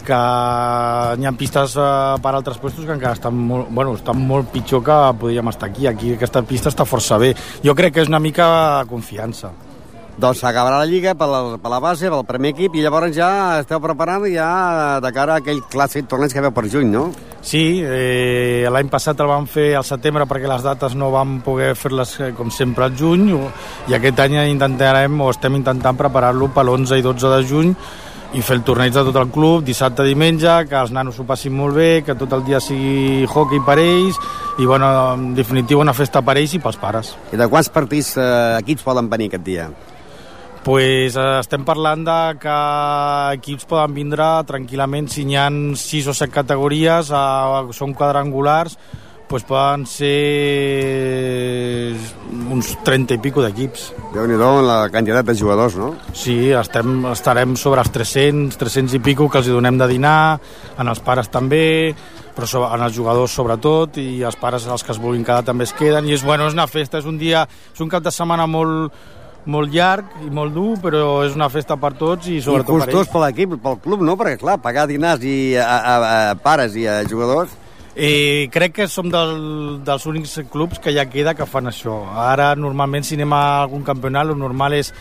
[0.06, 1.88] que hi ha pistes eh,
[2.24, 5.88] per altres puestos que encara estan molt, bueno, estan molt pitjor que podríem estar aquí.
[5.88, 7.34] Aquí aquesta pista està força bé.
[7.64, 8.48] Jo crec que és una mica
[8.90, 9.52] confiança.
[10.22, 13.58] Doncs s'acabarà la Lliga per la, per la base, pel primer equip, i llavors ja
[13.58, 17.08] esteu preparant ja de cara a aquell clàssic torneig que veu per juny, no?
[17.42, 21.72] Sí, eh, l'any passat el vam fer al setembre perquè les dates no vam poder
[21.74, 23.32] fer-les eh, com sempre al juny
[23.90, 27.76] i aquest any intentarem o estem intentant preparar-lo per l'11 i 12 de juny
[28.38, 31.58] i fer el torneig de tot el club, dissabte, diumenge, que els nanos s'ho passin
[31.58, 34.22] molt bé, que tot el dia sigui hockey per ells,
[34.62, 37.16] i bueno, en definitiva una festa per ells i pels pares.
[37.34, 38.30] I de quants partits eh,
[38.62, 39.72] equips poden venir aquest dia?
[40.64, 42.58] Pues, eh, estem parlant de que
[43.38, 48.78] equips poden vindre tranquil·lament si n'hi ha 6 o 7 categories, eh, són quadrangulars,
[49.32, 50.12] pues poden ser
[52.52, 53.94] uns 30 i pico d'equips.
[54.12, 55.96] déu nhi la quantitat de jugadors, no?
[56.12, 60.38] Sí, estem, estarem sobre els 300, 300 i pico que els hi donem de dinar,
[60.78, 61.96] en els pares també,
[62.36, 65.64] però so, en els jugadors sobretot, i els pares els que es vulguin quedar també
[65.64, 68.12] es queden, i és, bueno, és una festa, és un dia, és un cap de
[68.12, 68.92] setmana molt,
[69.46, 73.10] molt llarg i molt dur, però és una festa per tots i sobretot I costós
[73.14, 74.18] per l'equip, pel club, no?
[74.20, 77.58] Perquè, clar, pagar dinars i a, a, a pares i a jugadors
[77.94, 81.98] Eh, crec que som del, dels únics clubs que ja queda que fan això.
[82.16, 84.94] Ara, normalment, si anem a algun campionat, el normal és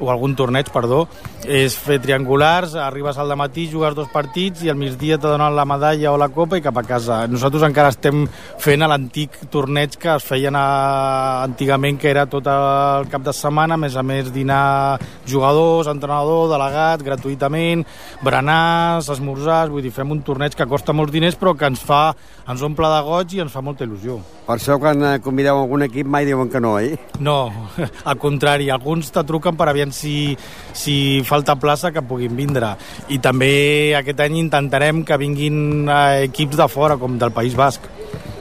[0.00, 1.04] o algun torneig, perdó,
[1.44, 5.66] és fer triangulars, arribes al matí, jugues dos partits i al migdia te donen la
[5.68, 7.20] medalla o la copa i cap a casa.
[7.30, 8.24] Nosaltres encara estem
[8.60, 11.44] fent l'antic torneig que es feien a...
[11.44, 16.48] antigament, que era tot el cap de setmana, a més a més dinar jugadors, entrenador,
[16.50, 17.84] delegat, gratuïtament,
[18.24, 22.10] berenars, esmorzars, vull dir, fem un torneig que costa molts diners però que ens fa,
[22.50, 24.16] ens omple de goig i ens fa molta il·lusió.
[24.46, 26.98] Per això quan eh, convideu algun equip mai diuen que no, eh?
[27.22, 27.68] No,
[28.10, 30.34] al contrari, alguns te truquen per aviam si,
[30.74, 30.96] si
[31.28, 32.74] falta plaça que puguin vindre.
[33.08, 33.52] I també
[33.98, 37.86] aquest any intentarem que vinguin eh, equips de fora, com del País Basc,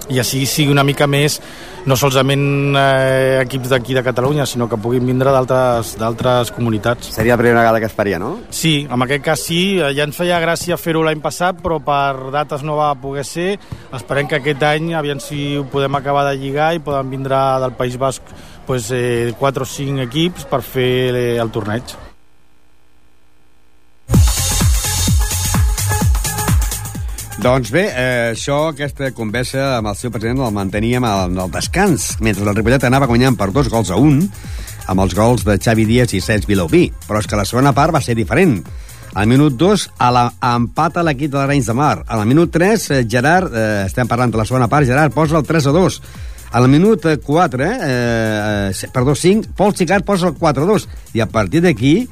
[0.09, 1.37] i així sigui una mica més
[1.85, 7.13] no solament eh, equips d'aquí de Catalunya, sinó que puguin vindre d'altres comunitats.
[7.15, 8.37] Seria la primera vegada que es faria, no?
[8.49, 12.65] Sí, en aquest cas sí, ja ens feia gràcia fer-ho l'any passat, però per dates
[12.67, 13.49] no va poder ser.
[13.95, 17.77] Esperem que aquest any, aviam si ho podem acabar de lligar i poden vindre del
[17.79, 18.35] País Basc
[18.67, 22.08] pues, eh, 4 o 5 equips per fer eh, el torneig.
[27.39, 32.17] Doncs bé, eh, això, aquesta conversa amb el seu president el manteníem al, al descans,
[32.19, 34.25] mentre el Ripollet anava guanyant per dos gols a un,
[34.91, 36.89] amb els gols de Xavi Díaz i Cesc Vilauví.
[37.07, 38.57] Però és que la segona part va ser diferent.
[39.15, 41.93] Al minut 2, a la, empata l'equip de l'Arenys de Mar.
[42.11, 45.47] Al minut 3, eh, Gerard, eh, estem parlant de la segona part, Gerard posa el
[45.47, 46.01] 3 a 2.
[46.59, 50.89] Al minut 4, eh, eh, perdó, 5, Pol Xicart posa el 4 a 2.
[51.15, 52.09] I a partir d'aquí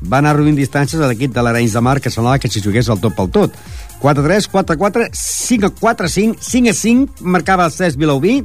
[0.00, 2.88] va anar reduint distàncies a l'equip de l'Arenys de Mar, que semblava que si jugués
[2.88, 3.56] el tot pel tot.
[4.00, 8.40] 4-3, 4-4, 5-4, 5, 5 5, marcava el Cesc Vilauví.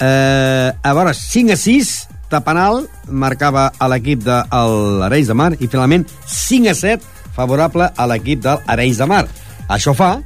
[0.00, 5.68] Eh, a veure, 5 6, de penal, marcava a l'equip de l'Arenys de Mar, i
[5.68, 9.24] finalment 5 7, favorable a l'equip de l'Arenys de Mar.
[9.68, 10.18] Això fa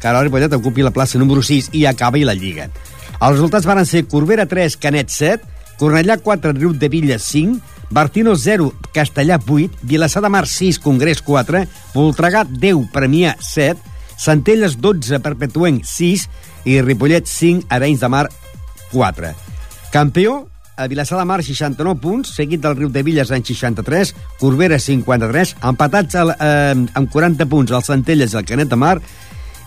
[0.00, 2.68] que ara Ripollet ocupi la plaça número 6 i acabi la Lliga.
[3.16, 8.34] Els resultats van ser Corbera 3, Canet 7, Cornellà 4, Riu de Villa 5, Bartino
[8.36, 13.80] 0, Castellà 8, Vilassar de Mar 6, Congrés 4, Voltregà 10, Premià 7,
[14.16, 16.26] Centelles 12, Perpetuenc 6
[16.66, 18.28] i Ripollet 5, Arenys de Mar
[18.92, 19.32] 4.
[19.92, 24.78] Campió, a Vilassar de Mar 69 punts, seguit del Riu de Villes en 63, Corbera
[24.78, 28.98] 53, empatats al, eh, amb 40 punts el Centelles i el Canet de Mar,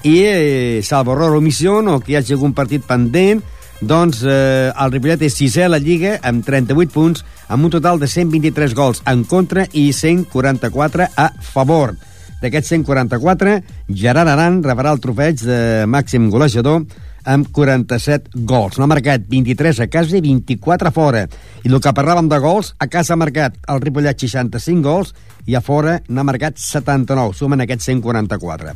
[0.04, 3.42] i eh, salvo error o omissió, o que hi hagi algun partit pendent,
[3.82, 8.00] doncs eh, el Ripollet és sisè a la Lliga amb 38 punts, amb un total
[8.02, 11.96] de 123 gols en contra i 144 a favor.
[12.40, 13.60] D'aquests 144,
[13.92, 15.60] Gerard Aran rebrà el trofeig de
[15.92, 16.86] màxim golejador
[17.30, 18.80] amb 47 gols.
[18.80, 21.26] N'ha marcat 23 a casa i 24 a fora.
[21.64, 25.14] I el que parlàvem de gols, a casa ha marcat el Ripollet 65 gols
[25.48, 27.36] i a fora n'ha marcat 79.
[27.36, 28.76] Sumen aquests 144.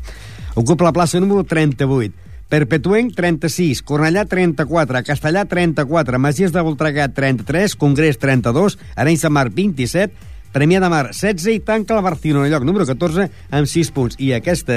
[0.59, 2.32] Ocupa la plaça número 38.
[2.51, 9.47] Perpetuenc, 36, Cornellà, 34, Castellà, 34, Masies de Voltregà, 33, Congrés, 32, Arenys de Mar,
[9.49, 14.15] 27, Premià de Mar, 16 i tanca en el lloc número 14 amb 6 punts.
[14.19, 14.75] I aquesta,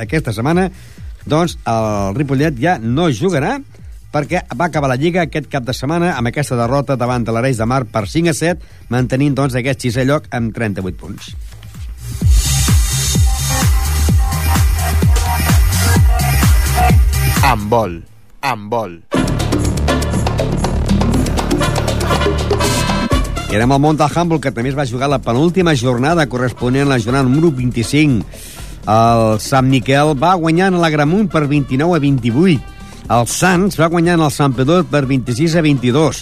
[0.00, 0.70] aquesta setmana,
[1.26, 3.58] doncs, el Ripollet ja no jugarà
[4.10, 7.60] perquè va acabar la Lliga aquest cap de setmana amb aquesta derrota davant de l'Areis
[7.60, 11.34] de Mar per 5 a 7, mantenint doncs aquest sisè lloc amb 38 punts.
[17.50, 17.94] Amb vol.
[18.46, 18.92] Amb vol.
[23.50, 26.86] I anem al món del handball, que també es va jugar la penúltima jornada corresponent
[26.86, 28.20] a la jornada número 25.
[28.86, 32.60] El Sant Miquel va guanyant a la Gramunt per 29 a 28.
[33.16, 36.20] El Sants va guanyant el Sant Pedor per 26 a 22.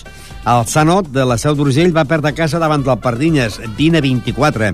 [0.49, 4.73] El Sanot de la Seu d'Urgell va perdre casa davant del Pardinyes, 20 a 24.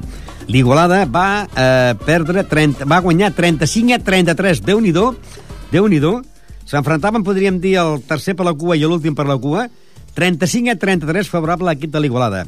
[0.54, 4.62] L'Igualada va eh, perdre 30, va guanyar 35 a 33.
[4.70, 5.08] Déu-n'hi-do,
[5.74, 6.22] déu nhi déu
[6.64, 9.68] S'enfrontaven, podríem dir, el tercer per la cua i l'últim per la cua.
[10.14, 12.44] 35 a 33 favorable a l'equip de l'Igualada.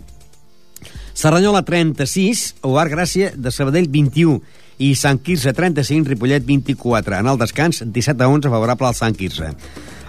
[1.17, 4.41] Serranyola 36, Oar Gràcia de Sabadell 21
[4.85, 7.21] i Sant Quirze 35, Ripollet 24.
[7.21, 9.55] En el descans, 17 a 11 favorable al Sant Quirze.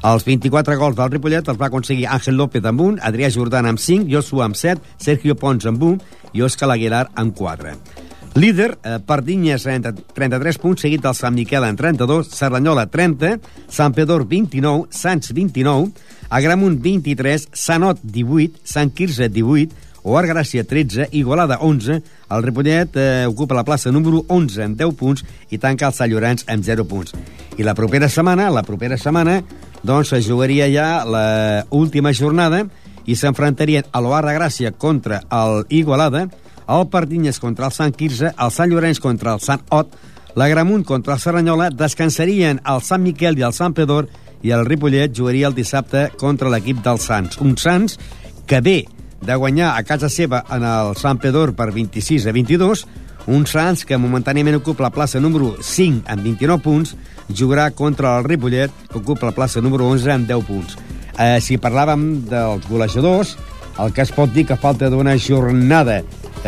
[0.08, 3.82] Els 24 gols del Ripollet els va aconseguir Àngel López amb 1, Adrià Jordan amb
[3.82, 8.07] 5, Joshua amb 7, Sergio Pons amb 1 i Òscar Aguilar amb 4.
[8.38, 13.96] Líder, eh, Pardinyes 30, 33 punts, seguit del Sant Miquel en 32, Cerdanyola 30, Sant
[13.98, 15.90] Pedor 29, Sants 29,
[16.30, 19.74] Agramunt 23, Sanot 18, Sant Quirze 18,
[20.04, 21.98] Oar Gràcia 13, Igualada 11,
[22.30, 26.14] el Ripollet eh, ocupa la plaça número 11 amb 10 punts i tanca el Sant
[26.14, 27.18] Llorenç amb 0 punts.
[27.58, 29.40] I la propera setmana, la propera setmana,
[29.82, 32.68] doncs es jugaria ja la última jornada
[33.08, 36.28] i s'enfrontarien a l'Oar de Gràcia contra el Igualada,
[36.68, 39.96] el Pardinyes contra el Sant Quirze, el Sant Llorenç contra el Sant Ot,
[40.38, 44.10] la Gramunt contra el Serranyola, descansarien el Sant Miquel i el Sant Pedor
[44.46, 47.40] i el Ripollet jugaria el dissabte contra l'equip dels Sants.
[47.42, 47.98] Un Sants
[48.46, 48.84] que ve
[49.22, 52.86] de guanyar a casa seva en el Sant Pedor per 26 a 22,
[53.34, 56.94] un Sants que momentàniament ocupa la plaça número 5 amb 29 punts,
[57.34, 60.78] jugarà contra el Ripollet, que ocupa la plaça número 11 amb 10 punts.
[61.18, 63.36] Eh, si parlàvem dels golejadors,
[63.82, 66.04] el que es pot dir que falta d'una jornada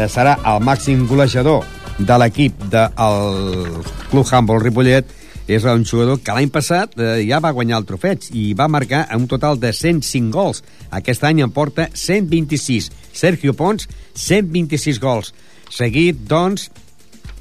[0.07, 1.65] serà el màxim golejador
[1.99, 3.81] de l'equip del
[4.11, 5.15] Club Humboldt Ripollet
[5.49, 9.07] és un jugador que l'any passat eh, ja va guanyar el trofeig i va marcar
[9.17, 10.61] un total de 105 gols.
[10.93, 12.91] Aquest any en porta 126.
[13.17, 15.33] Sergio Pons, 126 gols.
[15.73, 16.69] Seguit, doncs,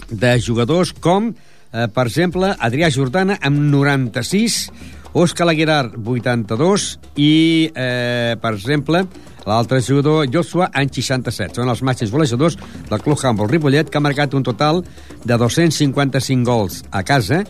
[0.09, 1.35] de jugadors com,
[1.73, 4.71] eh, per exemple, Adrià Jordana amb 96,
[5.13, 9.05] Òscar Aguilar, 82, i, eh, per exemple,
[9.49, 11.57] l'altre jugador, Joshua, en 67.
[11.59, 12.59] Són els màxims golejadors
[12.89, 14.83] del Club Humboldt Ripollet, que ha marcat un total
[15.25, 17.43] de 255 gols a casa,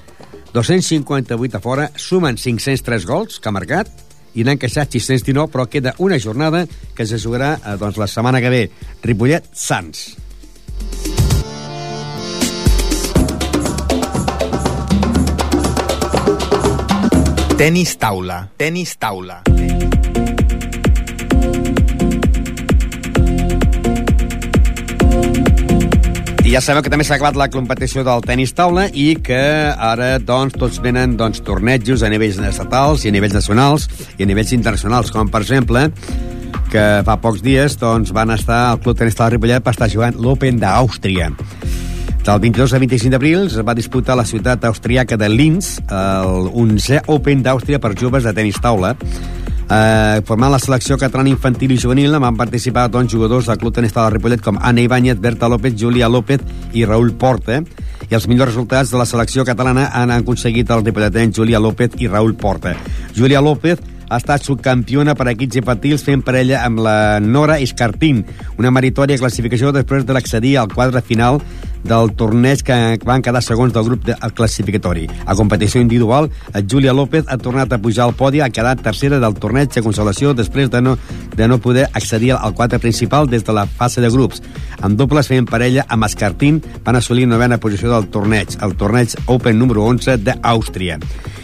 [0.55, 3.91] 258 a fora, sumen 503 gols que ha marcat
[4.39, 8.41] i n'han queixat 619, però queda una jornada que se jugarà eh, doncs, la setmana
[8.41, 8.65] que ve.
[9.03, 10.07] Ripollet-Sants.
[17.59, 18.45] Tenis taula.
[18.57, 19.43] Tenis taula.
[26.49, 29.37] I ja sabeu que també s'ha acabat la competició del tenis taula i que
[29.85, 33.85] ara doncs, tots venen doncs, tornejos a nivells estatals i a nivells nacionals
[34.17, 35.83] i a nivells internacionals, com per exemple
[36.73, 40.17] que fa pocs dies doncs, van estar al Club Tenis Taula Ripollet per estar jugant
[40.17, 41.29] l'Open d'Àustria.
[42.25, 47.05] Del 22 a 25 d'abril es va disputar la ciutat austríaca de Linz el 11è
[47.13, 48.95] Open d'Àustria per joves de tenis taula
[49.69, 53.93] Eh, formant la selecció catalana infantil i juvenil van participar doncs, jugadors del Club Tenis
[53.93, 56.41] de Ripollet com Anna Ibáñez, Berta López, Júlia López
[56.73, 57.61] i Raúl Porta
[58.09, 62.09] i els millors resultats de la selecció catalana han aconseguit el ripolletens Júlia López i
[62.09, 62.73] Raúl Porta.
[63.15, 68.25] Júlia López ha estat subcampiona per equips infantils fent parella amb la Nora Escartín,
[68.57, 71.43] una meritòria classificació després de l'accedir al quadre final
[71.85, 75.07] del torneig que van quedar segons del grup de, classificatori.
[75.27, 76.31] A competició individual,
[76.69, 80.35] Júlia López ha tornat a pujar al podi, ha quedat tercera del torneig de consolació
[80.35, 80.97] després de no,
[81.37, 84.43] de no poder accedir al quadre principal des de la fase de grups.
[84.83, 89.59] En dobles fent parella amb Escartín van assolir novena posició del torneig, el torneig Open
[89.59, 90.99] número 11 d'Àustria.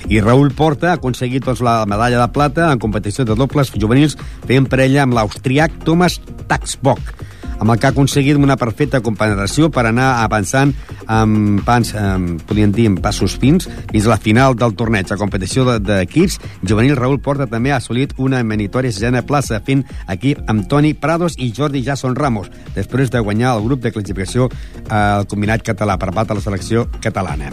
[0.09, 4.19] I Raúl Porta ha aconseguit doncs, la medalla de plata en competició de dobles juvenils
[4.47, 9.87] fent parella amb l'austriac Thomas Taxbock amb el que ha aconseguit una perfecta compensació per
[9.89, 10.75] anar avançant
[11.07, 15.11] amb, pans, amb, podríem dir, amb passos fins fins a la final del torneig.
[15.13, 19.85] A competició d'equips, de, juvenil Raül Porta també ha assolit una menitòria sisena plaça fent
[20.09, 24.51] equip amb Toni Prados i Jordi Jason Ramos, després de guanyar el grup de classificació
[24.91, 27.53] al combinat català per part de la selecció catalana.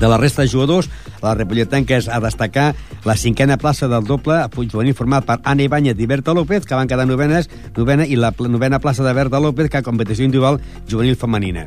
[0.00, 0.88] De la resta de jugadors,
[1.22, 2.74] la Repolletenca és a destacar
[3.06, 6.88] la cinquena plaça del doble juvenil format per Anna Ibáñez i Berta López, que van
[6.88, 10.60] quedar novenes, novena, i la novena plaça de Berta López, que a competició individual
[10.90, 11.66] juvenil femenina.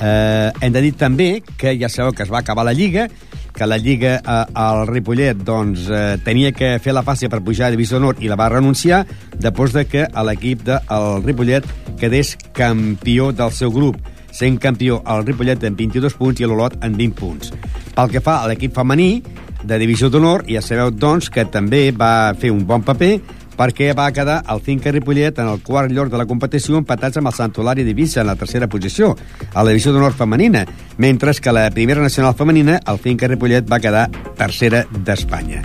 [0.00, 3.08] Eh, hem de dir també que ja sabeu que es va acabar la Lliga,
[3.56, 7.68] que la Lliga eh, al Ripollet doncs, eh, tenia que fer la fase per pujar
[7.68, 9.06] a Divisió d'Honor i la va renunciar
[9.40, 11.64] després de que l'equip del Ripollet
[11.98, 13.96] quedés campió del seu grup
[14.36, 17.52] sent campió el Ripollet en 22 punts i l'Olot en 20 punts.
[17.96, 19.22] Pel que fa a l'equip femení
[19.64, 23.14] de Divisió d'Honor, ja sabeu, doncs, que també va fer un bon paper
[23.56, 27.30] perquè va quedar el Finca Ripollet en el quart lloc de la competició empatats amb
[27.30, 29.14] el Santolari d'Ibissa en la tercera posició,
[29.52, 30.66] a la divisió d'honor femenina,
[30.98, 35.62] mentre que la primera nacional femenina, el Finca Ripollet, va quedar tercera d'Espanya.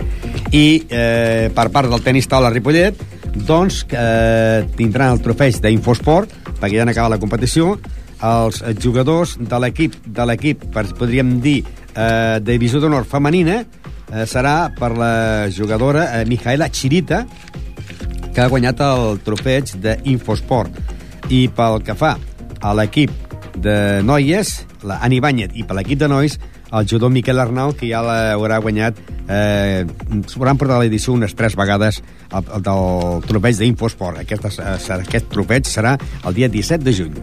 [0.52, 2.98] I eh, per part del tenis taula Ripollet,
[3.46, 7.76] doncs eh, tindran el trofeig d'Infosport, perquè ja han acabat la competició,
[8.22, 11.62] els jugadors de l'equip, de l'equip, podríem dir,
[11.94, 13.62] eh, de divisió d'honor femenina,
[14.12, 17.26] eh, serà per la jugadora eh, Mijaela Chirita,
[18.32, 20.78] que ha guanyat el trofeig d'Infosport.
[21.32, 22.16] I pel que fa
[22.62, 23.12] a l'equip
[23.62, 24.54] de noies,
[24.88, 26.38] la Ani Banyet, i per l'equip de nois,
[26.72, 29.84] el jugador Miquel Arnau, que ja l'haurà guanyat, eh,
[30.26, 32.00] s'hauran portat a l'edició unes tres vegades
[32.32, 34.22] el, el del trofeig d'Infosport.
[34.24, 34.48] Aquest,
[34.96, 37.16] aquest trofeig serà el dia 17 de juny.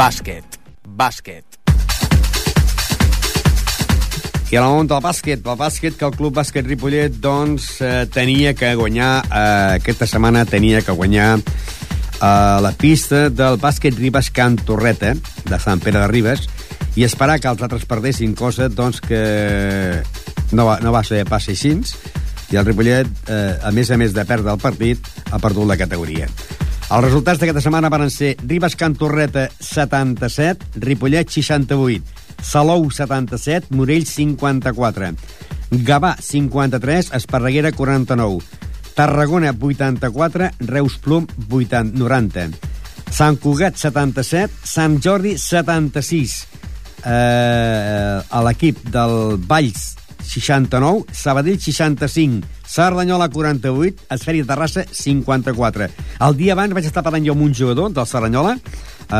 [0.00, 0.60] Bàsquet.
[0.86, 1.49] Bàsquet.
[4.50, 8.06] I a la món del bàsquet, del bàsquet que el Club Bàsquet Ripollet doncs, eh,
[8.10, 14.32] tenia que guanyar, eh, aquesta setmana tenia que guanyar eh, la pista del bàsquet Ribes
[14.34, 15.14] Can Torreta,
[15.46, 16.48] de Sant Pere de Ribes,
[16.98, 20.02] i esperar que els altres perdessin, cosa doncs, que
[20.50, 21.76] no va, no va ser pas així,
[22.50, 24.98] i el Ripollet, eh, a més a més de perdre el partit,
[25.30, 26.26] ha perdut la categoria.
[26.90, 34.06] Els resultats d'aquesta setmana van ser Ribes Can Torreta 77, Ripollet 68, Salou 77, Morell
[34.06, 35.12] 54,
[35.86, 38.40] Gavà 53, Esparreguera 49,
[38.94, 42.50] Tarragona 84, Reus Plum 80, 90,
[43.10, 46.46] Sant Cugat 77, Sant Jordi 76,
[47.04, 49.96] eh, a l'equip del Valls
[50.30, 55.88] 69, Sabadell 65, Cerdanyola 48, Esferi de Terrassa 54.
[56.22, 59.16] El dia abans vaig estar parlant jo amb un jugador del Cerdanyola, eh,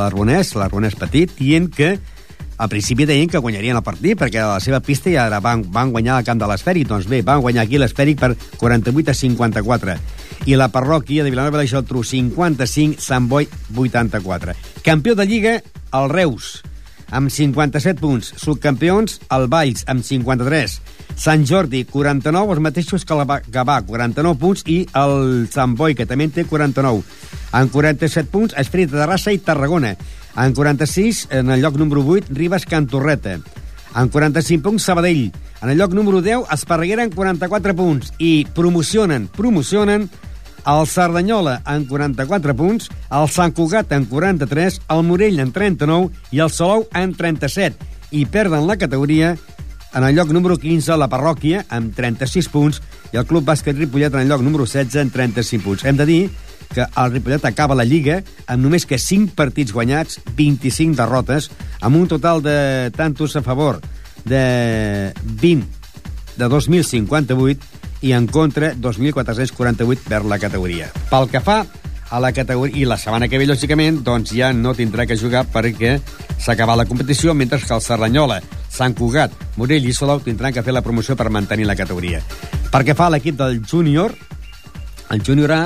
[0.00, 1.98] l'Arbonès, l'Arbonès Petit, dient que
[2.58, 5.92] al principi deien que guanyarien el partit perquè la seva pista ja era, van, van
[5.94, 6.88] guanyar el camp de l'Esfèric.
[6.90, 9.98] Doncs bé, van guanyar aquí l'Esfèric per 48 a 54.
[10.50, 14.58] I la parròquia de Vilanova de la Geltrú 55, Sant Boi 84.
[14.82, 15.58] Campió de Lliga,
[15.94, 16.58] el Reus,
[17.10, 18.34] amb 57 punts.
[18.36, 20.78] Subcampions, el Valls, amb 53.
[21.18, 26.06] Sant Jordi, 49, els mateixos que el Gavà, 49 punts, i el Sant Boi, que
[26.06, 27.02] també en té 49.
[27.58, 29.96] En 47 punts, Esprit de Terrassa i Tarragona.
[30.38, 33.40] En 46, en el lloc número 8, Ribes Cantorreta.
[33.96, 35.32] En 45 punts, Sabadell.
[35.60, 38.12] En el lloc número 10, Esparreguera en 44 punts.
[38.18, 40.08] I promocionen, promocionen
[40.64, 46.42] el Cerdanyola en 44 punts, el Sant Cugat en 43, el Morell en 39 i
[46.44, 47.76] el Salou en 37.
[48.12, 49.36] I perden la categoria
[49.94, 52.82] en el lloc número 15 la Parròquia amb 36 punts
[53.12, 55.84] i el Club Bàsquet Ripollet en el lloc número 16 en 35 punts.
[55.84, 56.22] Hem de dir
[56.74, 61.50] que el Ripollet acaba la Lliga amb només que 5 partits guanyats, 25 derrotes,
[61.80, 63.80] amb un total de tantos a favor
[64.24, 65.66] de 20
[66.38, 67.58] de 2.058
[68.02, 70.92] i en contra 2.448 per la categoria.
[71.10, 71.64] Pel que fa
[72.10, 72.76] a la categoria...
[72.78, 75.98] I la setmana que ve, lògicament, doncs ja no tindrà que jugar perquè
[76.38, 78.40] s'ha acabat la competició, mentre que el Serranyola,
[78.70, 82.22] Sant Cugat, Morell i Solou tindran que fer la promoció per mantenir la categoria.
[82.72, 84.14] Perquè fa l'equip del júnior,
[85.10, 85.62] el júnior A,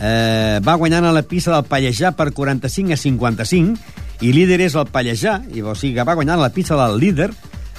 [0.00, 4.76] eh, va guanyant a la pista del Pallejà per 45 a 55 i líder és
[4.76, 7.30] el Pallejà, i, o sigui que va guanyant a la pista del líder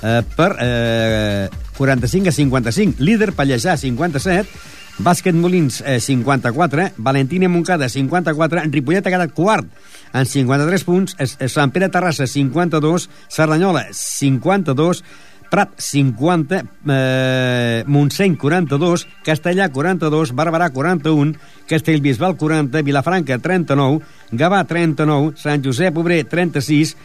[0.03, 3.03] eh, per eh, 45 a 55.
[3.03, 9.69] Líder Pallejà 57, Bàsquet Molins eh, 54, Valentina Moncada 54, Ripollet ha quedat quart
[10.13, 11.17] en 53 punts,
[11.53, 15.03] Sant Pere Terrassa 52, Cerdanyola 52,
[15.49, 21.35] Prat 50, eh, Montseny 42, Castellà 42, Barberà 41,
[21.67, 26.95] Castellbisbal 40, Vilafranca 39, Gavà 39, Sant Josep Obrer 36,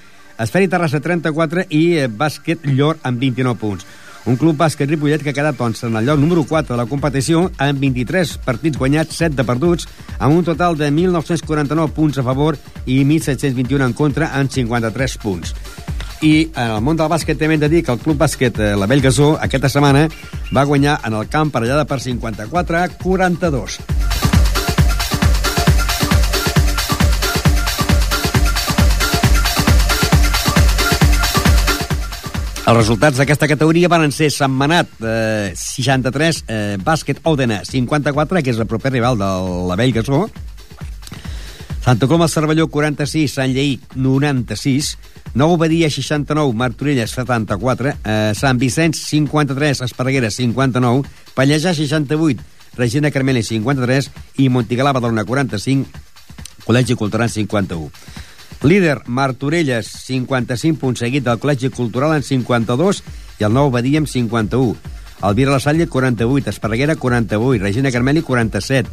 [0.43, 3.87] Esferi Terrassa 34 i eh, Bàsquet Llor amb 29 punts.
[4.23, 6.87] Un club bàsquet Ripollet que ha quedat doncs, en el lloc número 4 de la
[6.87, 9.89] competició amb 23 partits guanyats, 7 de perduts,
[10.19, 15.57] amb un total de 1.949 punts a favor i 1.721 en contra en 53 punts.
[16.23, 18.75] I en el món del bàsquet també hem de dir que el Club Bàsquet eh,
[18.79, 20.05] La Bellgasó aquesta setmana
[20.55, 23.81] va guanyar en el camp per allà per 54 a 42.
[32.63, 38.59] Els resultats d'aquesta categoria van ser Manat, eh, 63, eh, Bàsquet Òdena, 54, que és
[38.63, 39.31] el proper rival de
[39.67, 40.29] la Bell Gasó,
[41.83, 44.97] Santa Coloma, Cervelló, 46, Sant Lleí, 96,
[45.35, 52.43] Nou Badia, 69, Martorelles, 74, eh, Sant Vicenç, 53, Esparreguera, 59, Pallejà, 68,
[52.77, 55.89] Regina Carmeli, 53 i Montigalà, Badalona, 45,
[56.67, 57.91] Col·legi Cultural, 51.
[58.63, 63.03] Líder, Martorelles, 55 punts, seguit del Col·legi Cultural en 52
[63.41, 64.77] i el Nou Badia amb 51.
[65.23, 68.91] Elvira La Salle, 48, Esparreguera, 48, Regina Carmeli, 47,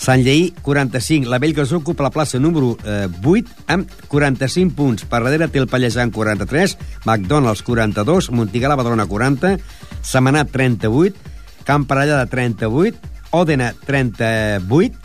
[0.00, 1.28] Sant Lleí, 45.
[1.28, 5.04] La Bellgasó ocupa la plaça número eh, 8 amb 45 punts.
[5.04, 9.58] Per darrere té el Pallejà amb 43, McDonald's 42, Montigalà, Badalona 40,
[10.00, 11.20] Semanat 38,
[11.68, 12.96] Camp Parellada 38,
[13.36, 14.96] Òdena 38,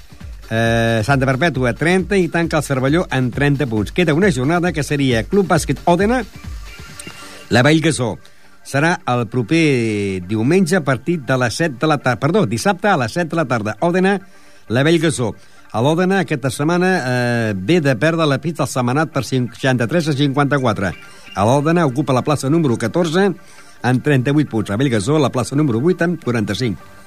[0.49, 3.91] eh, Santa Perpètua 30 i tanca el Cervelló amb 30 punts.
[3.91, 6.23] Queda una jornada que seria Club Bàsquet Òdena,
[7.49, 8.15] la Bellgasó.
[8.65, 12.19] Serà el proper diumenge a partir de les 7 de la tarda.
[12.23, 13.75] Perdó, dissabte a les 7 de la tarda.
[13.85, 14.21] Òdena,
[14.69, 15.33] la Bellgasó.
[15.75, 20.15] A l'Òdena aquesta setmana eh, ve de perdre la pista al Semanat per 63 a
[20.15, 20.91] 54.
[21.35, 23.25] A l'Òdena ocupa la plaça número 14
[23.83, 24.71] amb 38 punts.
[24.71, 27.04] A Bellgasó la plaça número 8 amb 45.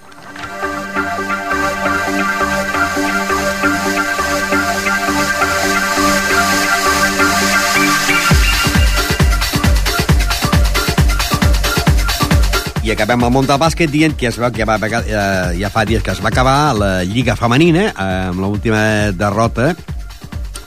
[12.89, 15.83] I acabem el món del bàsquet dient que es veu que va, eh, ja fa
[15.85, 19.75] dies que es va acabar la Lliga Femenina eh, amb l'última derrota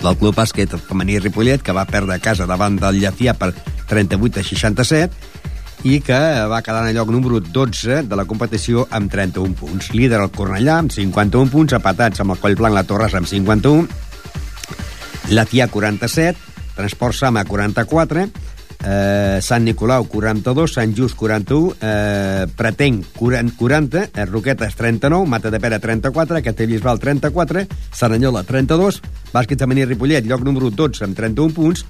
[0.03, 3.49] del Club Bàsquet Femení Ripollet, que va perdre a casa davant del Llafià per
[3.89, 8.85] 38 a 67 i que va quedar en el lloc número 12 de la competició
[8.91, 9.89] amb 31 punts.
[9.97, 13.89] Líder el Cornellà amb 51 punts, apatats amb el Coll Blanc la Torres amb 51,
[15.33, 16.37] Llafià 47,
[16.77, 18.29] Transport Sama 44,
[18.85, 25.51] eh, Sant Nicolau 42, Sant Just 41, eh, Pretenc 40, 40 eh, Roquetes 39, Mata
[25.51, 29.01] de Pera 34, Castellbisbal 34, Saranyola 32,
[29.33, 31.85] Bàsquet Femení Ripollet, lloc número 12 amb 31 punts,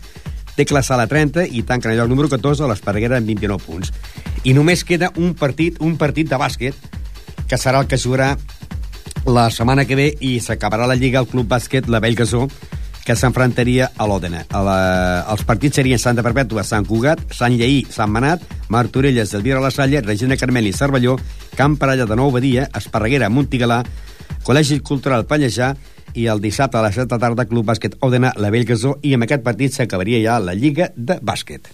[0.55, 3.93] Tecla Sala 30 i tanquen el lloc número 14 a l'Esparreguera amb 29 punts.
[4.43, 6.75] I només queda un partit, un partit de bàsquet
[7.47, 8.35] que serà el que jugarà
[9.25, 12.47] la setmana que ve i s'acabarà la Lliga al Club Bàsquet La Bellgasó
[13.05, 14.43] que s'enfrontaria a l'Òdena.
[14.51, 20.01] Els partits serien Santa Perpètua, Sant Cugat, Sant Lleí, Sant Manat, Martorelles, Elvira La Salle,
[20.05, 21.17] Regina Carmeli, Cervelló,
[21.57, 23.81] Camp Parella de Nou Badia, Esparreguera, Montigalà,
[24.45, 25.73] Col·legi Cultural Pallejà
[26.17, 29.27] i el dissabte a les 7 de tarda Club Bàsquet Òdena, la Bellgasó i amb
[29.27, 31.71] aquest partit s'acabaria ja la Lliga de Bàsquet.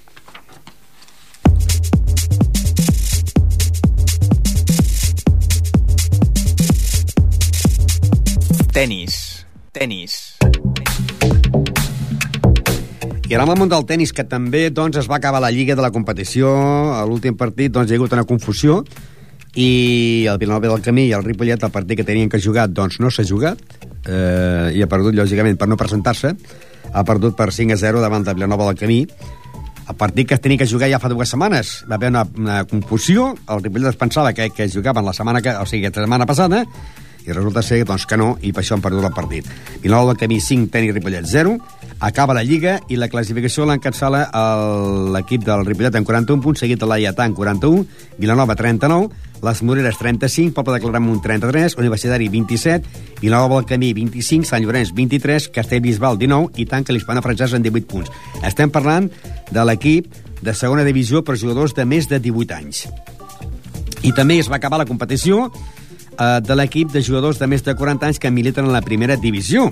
[8.77, 9.45] Tenis.
[9.73, 10.26] Tenis.
[13.27, 15.83] I amb el món del tennis, que també doncs, es va acabar la lliga de
[15.83, 16.47] la competició,
[16.95, 18.77] a l'últim partit doncs, hi ha hagut una confusió,
[19.59, 23.01] i el Vilanova del Camí i el Ripollet, el partit que tenien que jugar, doncs
[23.03, 23.59] no s'ha jugat,
[24.07, 26.31] eh, i ha perdut, lògicament, per no presentar-se,
[26.93, 29.01] ha perdut per 5 a 0 davant del Vilanova del Camí,
[29.87, 31.81] el partit que es tenia que jugar ja fa dues setmanes.
[31.91, 35.51] Va haver una, una confusió, el Ripollet es pensava que, que jugaven la setmana que,
[35.51, 36.63] o sigui, la setmana passada,
[37.27, 39.47] i resulta ser doncs, que no, i per això han perdut el partit.
[39.83, 41.57] Vilanova del Camí 5, Tenis Ripollet 0,
[41.99, 44.27] acaba la Lliga i la classificació l'encapçala
[45.13, 47.83] l'equip del Ripollet amb 41 punts, seguit de l'Aiatà amb 41,
[48.17, 49.09] Vilanova 39,
[49.43, 54.93] les Moreres 35, Poble de Claramunt 33, Universitari 27, Vilanova del Camí 25, Sant Llorenç
[54.95, 58.13] 23, Castellbisbal 19 i tanca l'Hispana Francesa amb 18 punts.
[58.47, 59.11] Estem parlant
[59.51, 60.09] de l'equip
[60.41, 62.85] de segona divisió per jugadors de més de 18 anys.
[64.05, 65.47] I també es va acabar la competició
[66.17, 69.15] eh, de l'equip de jugadors de més de 40 anys que militen en la primera
[69.15, 69.71] divisió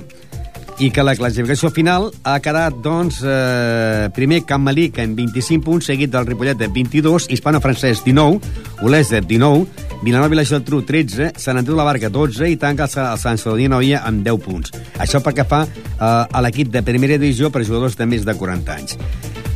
[0.80, 5.88] i que la classificació final ha quedat, doncs, eh, primer Camp Malic amb 25 punts,
[5.88, 8.42] seguit del Ripollet de 22, Hispano-Francès 19,
[8.84, 9.66] Olesa 19,
[10.04, 13.40] Vilanova i la Geltrú 13, Sant Andreu de la Barca 12 i tanca el, Sant
[13.40, 14.76] Salvador Noia amb 10 punts.
[15.00, 18.76] Això perquè fa eh, a l'equip de primera divisió per jugadors de més de 40
[18.76, 19.00] anys.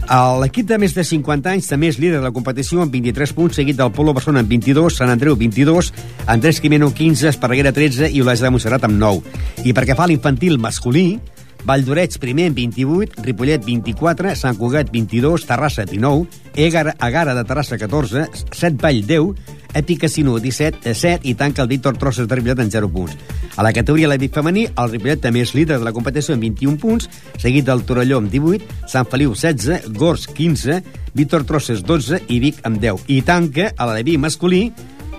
[0.09, 3.59] L'equip de més de 50 anys també és líder de la competició amb 23 punts,
[3.59, 5.91] seguit del Polo Barcelona amb 22, Sant Andreu 22,
[6.25, 9.21] Andrés Quimeno 15, Esparreguera 13 i Olesa de Montserrat amb 9.
[9.69, 11.19] I perquè fa l'infantil masculí,
[11.67, 17.77] Valldorets primer amb 28, Ripollet 24, Sant Cugat 22, Terrassa 19, Egar, Agara de Terrassa
[17.77, 22.63] 14, Set Vall 10, Epic Casino 17, 7 i tanca el Víctor Trosses de Ripollet
[22.63, 23.17] en 0 punts.
[23.55, 26.79] A la categoria l'Epic femení, el Ripollet també és líder de la competició amb 21
[26.81, 30.79] punts, seguit del Torelló amb 18, Sant Feliu 16, Gors 15,
[31.13, 33.05] Víctor Trosses 12 i Vic amb 10.
[33.11, 34.69] I tanca a l'Aleví masculí,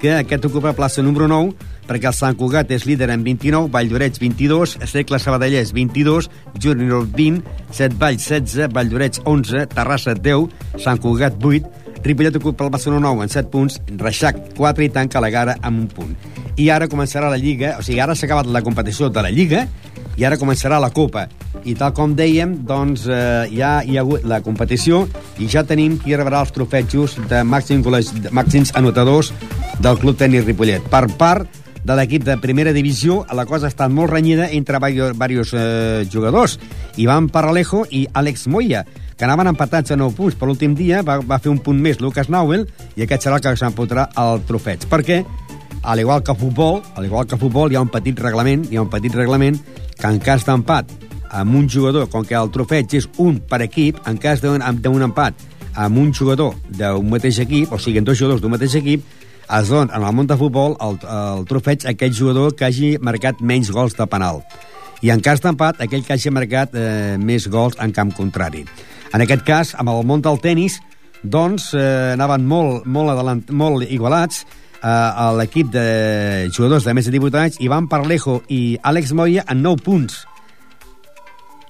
[0.01, 1.53] que aquest ocupa plaça número 9,
[1.89, 7.45] perquè el Sant Cugat és líder amb 29, Valldorets 22, Segle Sabadellès 22, Júnior 20,
[7.73, 10.51] Set Valls 16, Valldorets 11, Terrassa 10,
[10.81, 15.21] Sant Cugat 8, Ripollet ocupa el Barcelona 9 en 7 punts, Reixac 4 i tanca
[15.21, 16.17] la Gara amb un punt.
[16.57, 19.67] I ara començarà la Lliga, o sigui, ara s'ha acabat la competició de la Lliga
[20.17, 21.27] i ara començarà la Copa.
[21.65, 25.07] I tal com dèiem, doncs, eh, ja hi ha hagut la competició
[25.39, 29.33] i ja tenim qui rebrà els trofetjos de màxims, de màxims anotadors
[29.81, 30.85] del Club Tenis Ripollet.
[30.89, 35.55] Per part de l'equip de primera divisió, la cosa ha estat molt renyida entre diversos
[35.57, 36.59] eh, jugadors.
[36.97, 38.85] Ivan Paralejo i Àlex Moya,
[39.17, 40.37] que anaven empatats a 9 punts.
[40.37, 42.67] Per l'últim dia va, va fer un punt més Lucas Nauel
[42.97, 44.87] i aquest serà el que s'empotrà al trofeig.
[44.91, 45.23] Perquè,
[45.83, 48.85] al igual que futbol, al igual que futbol, hi ha un petit reglament, hi ha
[48.85, 49.61] un petit reglament
[49.97, 50.93] que en cas d'empat
[51.31, 55.49] amb un jugador, com que el trofeig és un per equip, en cas d'un empat
[55.75, 59.05] amb un jugador d'un mateix equip, o sigui, dos jugadors d'un mateix equip,
[59.59, 62.91] es don en el món de futbol el, el trofeig a aquell jugador que hagi
[63.03, 64.45] marcat menys gols de penal.
[65.01, 68.67] I en cas d'empat, aquell que hagi marcat eh, més gols en camp contrari.
[69.15, 70.79] En aquest cas, amb el món del tennis,
[71.23, 74.45] doncs eh, anaven molt, molt, adalant, molt igualats,
[74.81, 79.47] eh, a l'equip de jugadors de més de 18 anys, Ivan Parlejo i Àlex Moya
[79.49, 80.25] en 9 punts.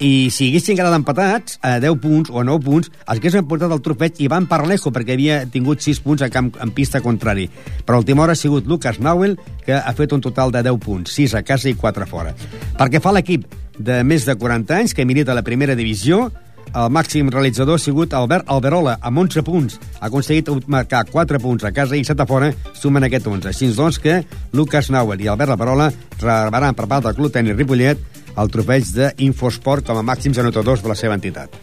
[0.00, 3.68] I si haguessin quedat empatats a 10 punts o a 9 punts, els haguessin portat
[3.74, 7.50] el trofeig Ivan Parlejo, perquè havia tingut 6 punts a camp, en pista contrari.
[7.84, 9.36] Però a última hora ha sigut Lucas Nauel,
[9.66, 12.32] que ha fet un total de 10 punts, 6 a casa i 4 a fora.
[12.78, 13.44] Perquè fa l'equip
[13.76, 16.30] de més de 40 anys, que milita a la primera divisió,
[16.70, 19.76] el màxim realitzador ha sigut Albert Alberola, amb 11 punts.
[19.98, 23.52] Ha aconseguit marcar 4 punts a casa i 7 a fora, sumen aquest 11.
[23.52, 24.22] Així doncs que
[24.56, 25.90] Lucas Nauer i Albert Alberola
[26.22, 30.92] rebran per part del Club Tenis Ripollet el trofeig d'Infosport com a màxims anotadors de
[30.92, 31.56] la seva entitat.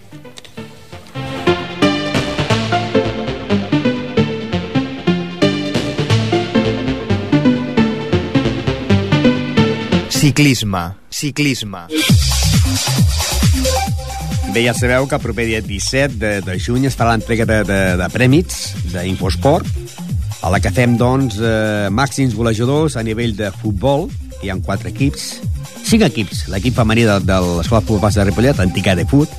[10.18, 10.82] Ciclisme,
[11.14, 11.86] ciclisme.
[14.52, 17.60] Bé, ja sabeu que el proper dia 17 de, de juny es farà l'entrega de,
[17.68, 19.70] de, de prèmits d'Infosport,
[20.42, 24.08] a la que fem, doncs, eh, màxims golejadors a nivell de futbol.
[24.42, 25.30] Hi ha quatre equips,
[25.88, 26.46] cinc equips.
[26.52, 29.32] L'equip femení de, de l'Escola de Futbol de Ripollet, antica de fut,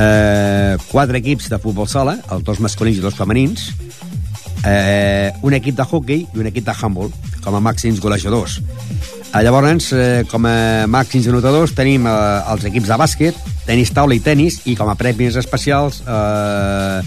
[0.00, 3.68] eh, quatre equips de futbol sala, els dos masculins i dos femenins,
[4.64, 7.12] eh, un equip de hockey i un equip de handball,
[7.44, 8.58] com a màxims golejadors.
[9.28, 12.16] Eh, llavors, eh, com a màxims anotadors, tenim eh,
[12.52, 17.00] els equips de bàsquet, tenis taula i tenis, i com a premis especials, eh,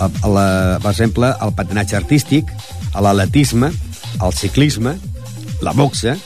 [0.00, 2.48] el, la, per exemple, el patinatge artístic,
[2.96, 3.68] l'atletisme,
[4.22, 4.96] el ciclisme,
[5.62, 6.16] la boxa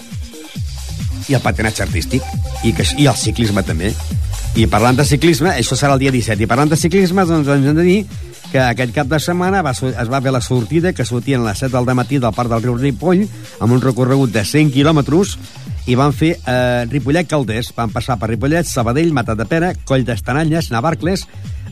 [1.28, 2.24] i el patinatge artístic,
[2.62, 3.92] i, que, i el ciclisme també.
[4.56, 7.68] I parlant de ciclisme, això serà el dia 17, i parlant de ciclisme, doncs ens
[7.68, 8.00] hem de dir
[8.52, 11.64] que aquest cap de setmana va, es va fer la sortida que sortien a les
[11.64, 13.26] 7 del matí del parc del riu Ripoll
[13.60, 15.36] amb un recorregut de 100 quilòmetres
[15.86, 17.72] i van fer eh, Ripollet-Calders.
[17.76, 19.12] Van passar per Ripollet, Sabadell,
[19.48, 21.26] Pera, Coll d'Estanalles, Navarcles,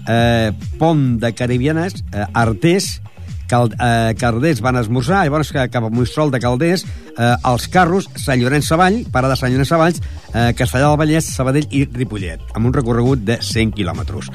[0.06, 3.00] eh, Pont de Caribianes, eh, Artés,
[3.48, 6.84] Cal, eh, Calders van esmorzar, llavors cap a Moistrol de Calders,
[7.18, 9.94] eh, els carros, Sant Llorenç Savall, parada Sant Llorenç Savall,
[10.32, 14.30] eh, Castellà del Vallès, Sabadell i Ripollet, amb un recorregut de 100 quilòmetres.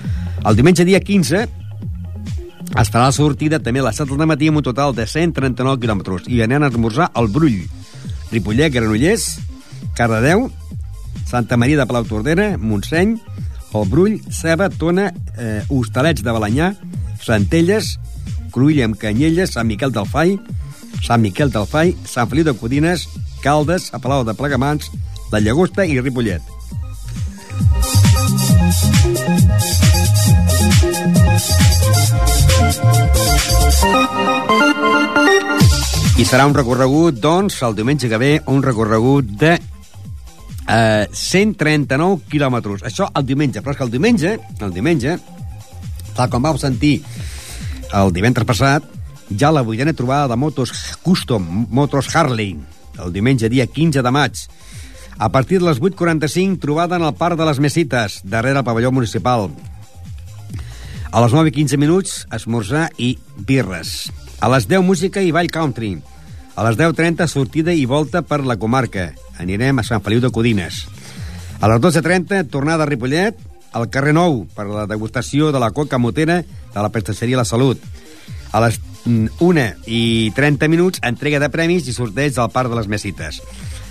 [0.45, 1.47] El diumenge dia 15
[2.77, 5.81] es farà la sortida també a les 7 del matí amb un total de 139
[5.81, 7.65] quilòmetres i anem a esmorzar al Brull,
[8.31, 9.39] Ripollet, Granollers,
[9.97, 10.51] Cardedeu,
[11.25, 13.17] Santa Maria de Palau Tordera, Montseny,
[13.73, 16.75] el Brull, Ceba, Tona, eh, Hostalets de Balanyà,
[17.21, 17.97] Centelles,
[18.53, 20.37] Cruïlla amb Canyelles, Sant Miquel del Fai,
[21.05, 23.07] Sant Miquel del Fai, Sant Feliu de Codines,
[23.43, 24.91] Caldes, a Palau de Plegamans,
[25.31, 26.41] la Llagosta i Ripollet.
[36.19, 42.83] I serà un recorregut, doncs, el diumenge que ve, un recorregut de eh, 139 quilòmetres.
[42.89, 45.15] Això el diumenge, però és que el diumenge, el diumenge,
[46.17, 46.97] tal com vau sentir
[47.93, 48.85] el divendres passat,
[49.29, 50.73] ja la vuitena trobada de motos
[51.03, 52.57] custom, motos Harley,
[52.99, 54.45] el diumenge dia 15 de maig.
[55.19, 58.91] A partir de les 8.45, trobada en el Parc de les Mesites, darrere el pavelló
[58.91, 59.49] municipal.
[61.11, 64.13] A les 9 i 15 minuts, esmorzar i birres.
[64.39, 65.97] A les 10, música i ball country.
[66.55, 69.09] A les 10.30, sortida i volta per la comarca.
[69.39, 70.85] Anirem a Sant Feliu de Codines.
[71.59, 73.35] A les 12.30, tornada a Ripollet,
[73.73, 77.81] al carrer Nou, per la degustació de la coca motera de la Prestaceria La Salut.
[78.51, 82.79] A les 1 mm, i 30 minuts, entrega de premis i sorteig al Parc de
[82.79, 83.41] les Mesites.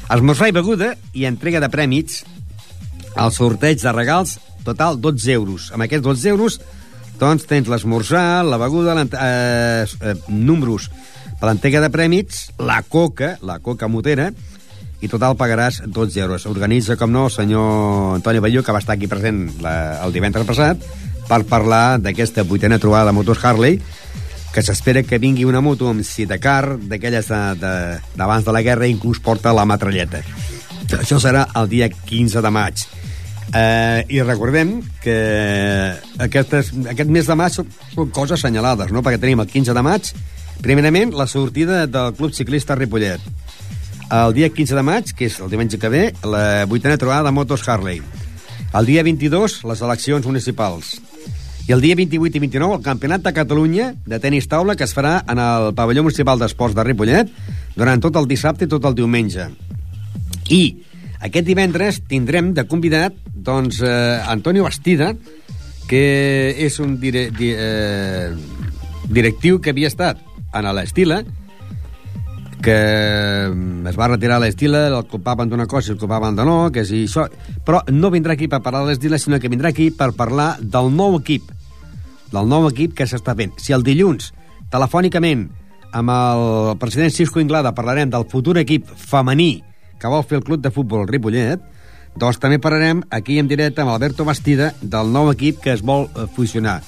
[0.09, 2.23] Esmorzar i beguda i entrega de premis
[3.19, 5.71] al sorteig de regals, total 12 euros.
[5.73, 6.61] Amb aquests 12 euros
[7.19, 10.89] doncs tens l'esmorzar, la beguda, eh, eh, números
[11.39, 14.31] per l'entrega de prèmits, la coca, la coca motera,
[15.01, 16.47] i total pagaràs 12 euros.
[16.51, 19.75] Organitza, com no, el senyor Antoni Balló, que va estar aquí present la,
[20.05, 20.83] el divendres passat,
[21.29, 23.79] per parlar d'aquesta vuitena trobada de motos Harley,
[24.53, 28.89] que s'espera que vingui una moto amb Sidecar, d'aquelles d'abans de, de, de la guerra,
[28.89, 30.23] inclús porta la matralleta.
[30.97, 32.87] Això serà el dia 15 de maig.
[33.55, 35.19] Eh, I recordem que
[36.21, 37.69] aquestes, aquest mes de maig són
[38.13, 39.05] coses assenyalades, no?
[39.05, 40.13] perquè tenim el 15 de maig,
[40.65, 43.21] primerament, la sortida del Club Ciclista Ripollet.
[44.09, 47.37] El dia 15 de maig, que és el diumenge que ve, la vuitena trobada de
[47.37, 48.01] motos Harley.
[48.73, 50.97] El dia 22, les eleccions municipals.
[51.69, 54.95] I el dia 28 i 29, el Campionat de Catalunya de tenis taula que es
[54.97, 57.29] farà en el pavelló municipal d'esports de Ripollet
[57.77, 59.51] durant tot el dissabte i tot el diumenge.
[60.49, 60.63] I
[61.29, 65.11] aquest divendres tindrem de convidat doncs, eh, Antonio Bastida,
[65.91, 68.33] que és un dire, di, eh,
[69.13, 70.25] directiu que havia estat
[70.57, 71.21] en l'Estila,
[72.65, 72.79] que
[73.93, 76.81] es va retirar a l'Estila, el culpaven d'una cosa i el culpaven de no, que
[76.81, 77.29] és això,
[77.61, 80.89] però no vindrà aquí per parlar de l'Estila, sinó que vindrà aquí per parlar del
[80.97, 81.58] nou equip,
[82.33, 83.55] del nou equip que s'està fent.
[83.63, 84.33] Si el dilluns,
[84.73, 85.49] telefònicament,
[85.93, 89.63] amb el president Cisco Inglada parlarem del futur equip femení
[89.99, 91.63] que vol fer el club de futbol Ripollet,
[92.19, 96.09] doncs també parlarem aquí en directe amb Alberto Bastida del nou equip que es vol
[96.09, 96.81] eh, fusionar.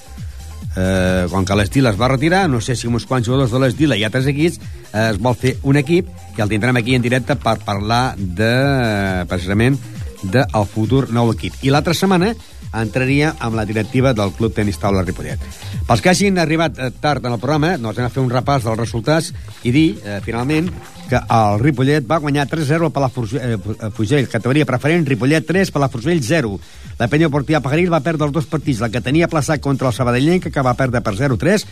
[0.71, 3.95] Eh, com que l'Estil es va retirar, no sé si uns quants jugadors de l'Estil
[3.97, 4.61] i altres equips,
[4.93, 9.25] eh, es vol fer un equip que el tindrem aquí en directe per parlar de,
[9.27, 9.79] precisament,
[10.23, 11.57] del futur nou equip.
[11.65, 12.31] I l'altra setmana
[12.73, 15.41] entraria amb la directiva del Club Tenis Taula Ripollet.
[15.87, 18.65] Pels que hagin arribat eh, tard en el programa, doncs anem a fer un repàs
[18.65, 19.31] dels resultats
[19.67, 20.71] i dir, eh, finalment,
[21.11, 25.89] que el Ripollet va guanyar 3-0 per la Fugell, categoria preferent, Ripollet 3, per la
[25.91, 26.53] Fugell 0.
[26.99, 29.97] La penya Portia Pagaril va perdre els dos partits, la que tenia plaçat contra el
[29.97, 31.65] Sabadellenc, que va perdre per 0-3,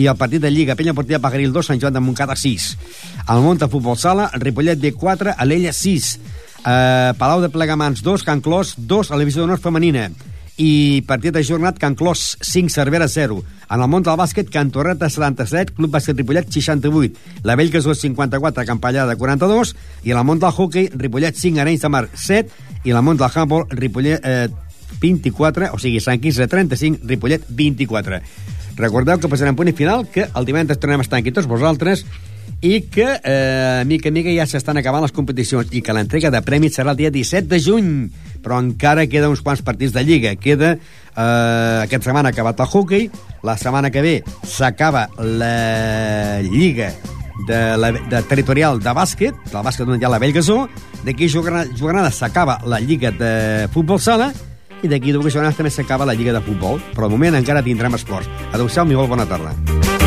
[0.00, 2.70] i el partit de Lliga Penya Portia Pagaril 2, Sant Joan de Montcada 6.
[3.26, 6.18] Al de Futbol Sala, Ripollet B4, Alella 6.
[6.64, 10.08] Eh, Palau de Plegamans 2, Can Clos 2, a la divisió d'honor femenina
[10.56, 13.42] i partit de jornat Can Clos 5, Cervera 0.
[13.70, 17.94] En el món del bàsquet, Can Torreta 77, Club Bàsquet Ripollet 68, la Vell Gasó
[17.94, 22.48] 54, Campallada 42, i en el món del hockey, Ripollet 5, Arenys de Mar 7,
[22.84, 24.48] i en el món del handball, Ripollet eh,
[25.02, 28.22] 24, o sigui, Sant Quirze 35, Ripollet 24.
[28.76, 32.04] Recordeu que passarem punt i final, que el divendres tornem a estar aquí tots vosaltres,
[32.60, 36.78] i que, eh, mica mica, ja s'estan acabant les competicions i que l'entrega de premis
[36.78, 37.90] serà el dia 17 de juny,
[38.42, 40.34] però encara queda uns quants partits de Lliga.
[40.36, 43.10] Queda, eh, aquesta setmana acabat el hockey,
[43.42, 46.92] la setmana que ve s'acaba la Lliga
[47.46, 50.68] de, la, de territorial de bàsquet, del bàsquet ha la Bellgasó,
[51.04, 54.32] d'aquí jornada, s'acaba la Lliga de futbol sala,
[54.82, 57.96] i d'aquí dues jornades també s'acaba la Lliga de Futbol, però al moment encara tindrem
[57.98, 58.28] esports.
[58.52, 60.05] Adéu-siau, molt bona tarda.